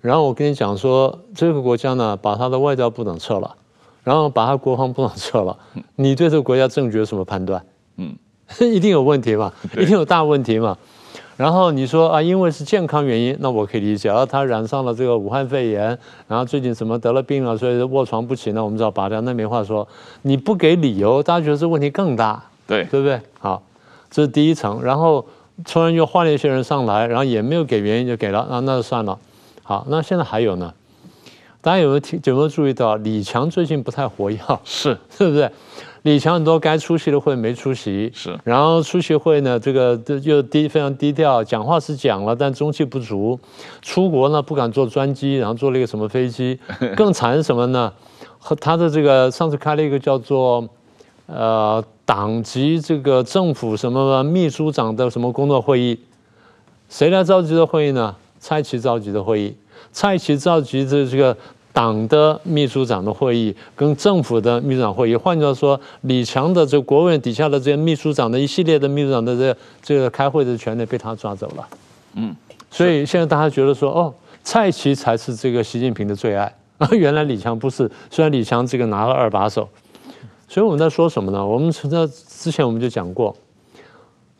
[0.00, 3.56] 然后我跟你讲说，这个国家呢，把他的外交部长撤了。
[4.04, 5.56] 然后把他国防部长撤了，
[5.96, 7.62] 你对这个国家政局有什么判断？
[7.96, 8.16] 嗯，
[8.60, 10.76] 一定有问题嘛，一定有大问题嘛。
[11.36, 14.10] 然后你说啊，因为是健康原因，那我可以理解。
[14.10, 15.98] 而他染上了这个武汉肺炎，
[16.28, 19.20] 然后最近怎么得了病了，所以卧床不起，那我们只好拔掉。
[19.22, 19.86] 那没话说，
[20.20, 23.20] 你不给理由，大家觉得这问题更大，对对不对？
[23.40, 23.62] 好，
[24.10, 24.80] 这是第一层。
[24.82, 25.24] 然后
[25.64, 29.18] 突然又换了一些人上来，然后也没有给原因就给了，啊，那就算了。
[29.62, 30.72] 好，那现在还有呢？
[31.62, 32.20] 大家有没有听？
[32.24, 34.36] 有没有注意到李强最近不太活跃？
[34.64, 35.48] 是， 是不是？
[36.02, 38.36] 李强很多该出席的会没出席，是。
[38.42, 43.38] 然后出席会呢，这个又低，非常低调，讲话是讲了，但中气不足。
[43.80, 46.58] 出国呢，不敢坐专机，然后坐了一个什么飞机？
[46.96, 47.92] 更惨是什么呢？
[48.40, 50.68] 和他的这个上次开了一个叫做
[51.26, 56.00] 呃党级这个政府什么秘书长的什么工作会议，
[56.88, 58.16] 谁来召集的会议呢？
[58.40, 59.54] 蔡奇召集的会议。
[59.90, 61.36] 蔡奇召集的这个
[61.72, 71.66] 党的秘书长的会议，跟政府的秘书长会议，换句话说，李强的这国务院底下的这些秘书长的一系列的秘书长的这个、这个开会的权利被他抓走了。
[72.14, 72.36] 嗯，
[72.70, 74.12] 所以现在大家觉得说，哦，
[74.44, 76.54] 蔡奇才是这个习近平的最爱，
[76.90, 77.90] 原来李强不是。
[78.10, 79.66] 虽然李强这个拿了二把手，
[80.46, 81.46] 所以我们在说什么呢？
[81.46, 83.34] 我们在之前我们就讲过，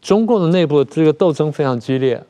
[0.02, 2.22] 中共的内部这个斗争非常激烈。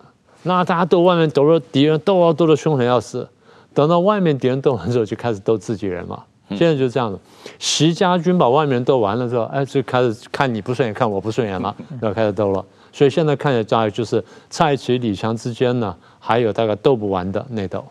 [0.45, 3.29] 那大家斗外面斗着敌人，斗啊斗的凶狠要死，
[3.73, 6.23] 等到外面敌人斗完之后，就开始斗自己人嘛。
[6.51, 7.19] 现在就是这样的，
[7.59, 12.63] 习家军把外面斗完了之后，哎，就开始看你不顺眼，看我不顺眼了，然后开始斗了。
[12.93, 17.83] 所以现在看起来大概就是蔡奇、李强之间呢，还有大概斗不完的内斗。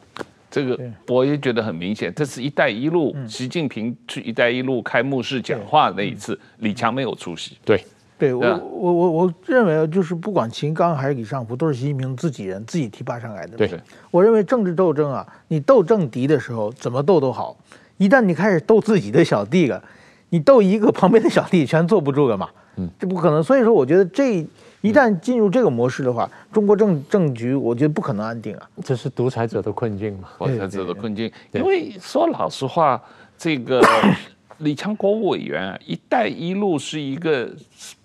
[0.51, 0.77] 这个
[1.07, 7.57] 我也觉得很明显，这是一带一路，习近平去一带一路开幕式讲话那一次，李强没有出席。
[7.65, 7.83] 对。
[8.21, 13.57] 对我我我我认为就是不管秦刚还是李尚福，都是习近平自己人自己提拔上来的。
[13.57, 13.67] 对，
[14.11, 17.57] 我认为政治斗争啊，你斗政敌的时候怎么斗都好，
[17.97, 19.83] 一旦你开始斗自己的小弟了，
[20.29, 22.47] 你斗一个旁边的小弟全坐不住了嘛。
[22.75, 23.43] 嗯，这不可能。
[23.43, 24.45] 所以说，我觉得这
[24.81, 28.69] 一旦进入这个模式的话，中国政政局我觉得不可能安定啊。
[28.83, 30.29] 这是独裁者的困境嘛？
[30.37, 31.31] 独裁者的困境。
[31.53, 33.01] 因为说老实话，
[33.35, 33.81] 这个
[34.59, 37.49] 李强国务委员啊，“一带一路”是一个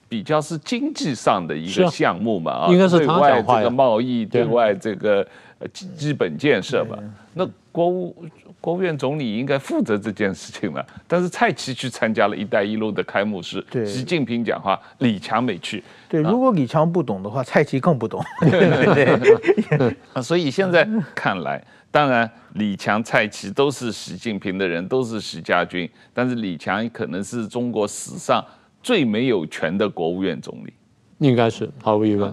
[0.08, 5.26] 比较是经济上的一个项目嘛啊，应该是他对外这个贸易，对外这个
[5.72, 6.96] 基基本建设嘛。
[7.34, 8.14] 那国务。
[8.58, 15.84] 国务院总理应该负责这件事情了，但是蔡奇去参加了一带一路的开幕式，对，习近平讲话，李强没去。
[16.08, 18.20] 对，如果李强不懂的话，蔡奇更不懂。
[18.40, 18.50] 对
[18.92, 19.96] 对对。
[20.20, 28.44] 所以现在看来，当然李强、蔡奇都是习近平的人，都是习家军，但是李强可能是中国史上
[28.86, 30.72] 最没有权的国务院总理，
[31.18, 32.32] 应该是毫无疑问。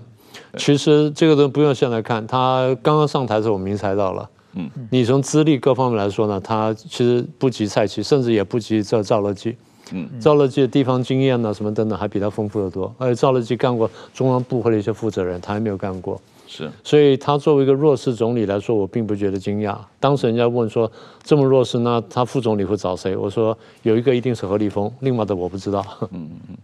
[0.55, 4.29] 其实这个都不用现在看，他刚刚上台的时候，我们已经猜到了。
[4.53, 9.55] 嗯，你从资历各方面来说呢，他其实不及蔡奇，甚至也不及这赵乐际。
[9.91, 12.93] 嗯，赵乐际的地方经验呢，什么等等，还比他丰富的多。
[12.99, 16.21] 而且赵乐际干过中央部会的一些负责人，他还没有干过。
[16.55, 19.75] 是，所以他作为一个弱势总理来说，我并不觉得惊讶。
[19.99, 20.91] 当时人家问说
[21.23, 23.15] 这么弱势，那他副总理会找谁？
[23.17, 25.83] 我说有一个一定是何立峰，另外的我不知道。
[26.11, 26.57] 嗯嗯，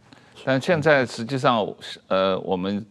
[0.46, 1.68] 但现在实际上，
[2.08, 2.86] 呃，我们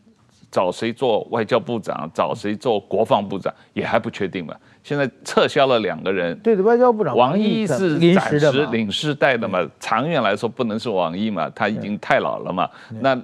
[0.50, 4.52] 找谁做外交部长，找谁做国防部长，也还不确定嘛。
[4.82, 12.68] 现在撤销了两个人，对的，外交部长王毅是暂时领事带的嘛，长远来说不能是王毅嘛，他已经太老了嘛。
[13.00, 13.16] 那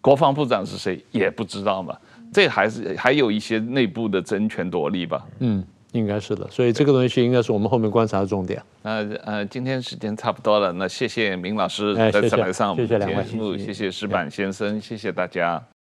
[0.00, 1.96] 国防部长是谁也不知道嘛，
[2.36, 5.26] 这还是还有一些内部的争权夺利吧。
[5.38, 8.62] 嗯，应该是的，所以这个东西应该是我们后面观察的重点。
[8.82, 12.98] 那呃，今天时间差不多了，那谢谢明老师再次来上我们节
[13.34, 15.75] 目，谢谢石板先生，谢谢大家。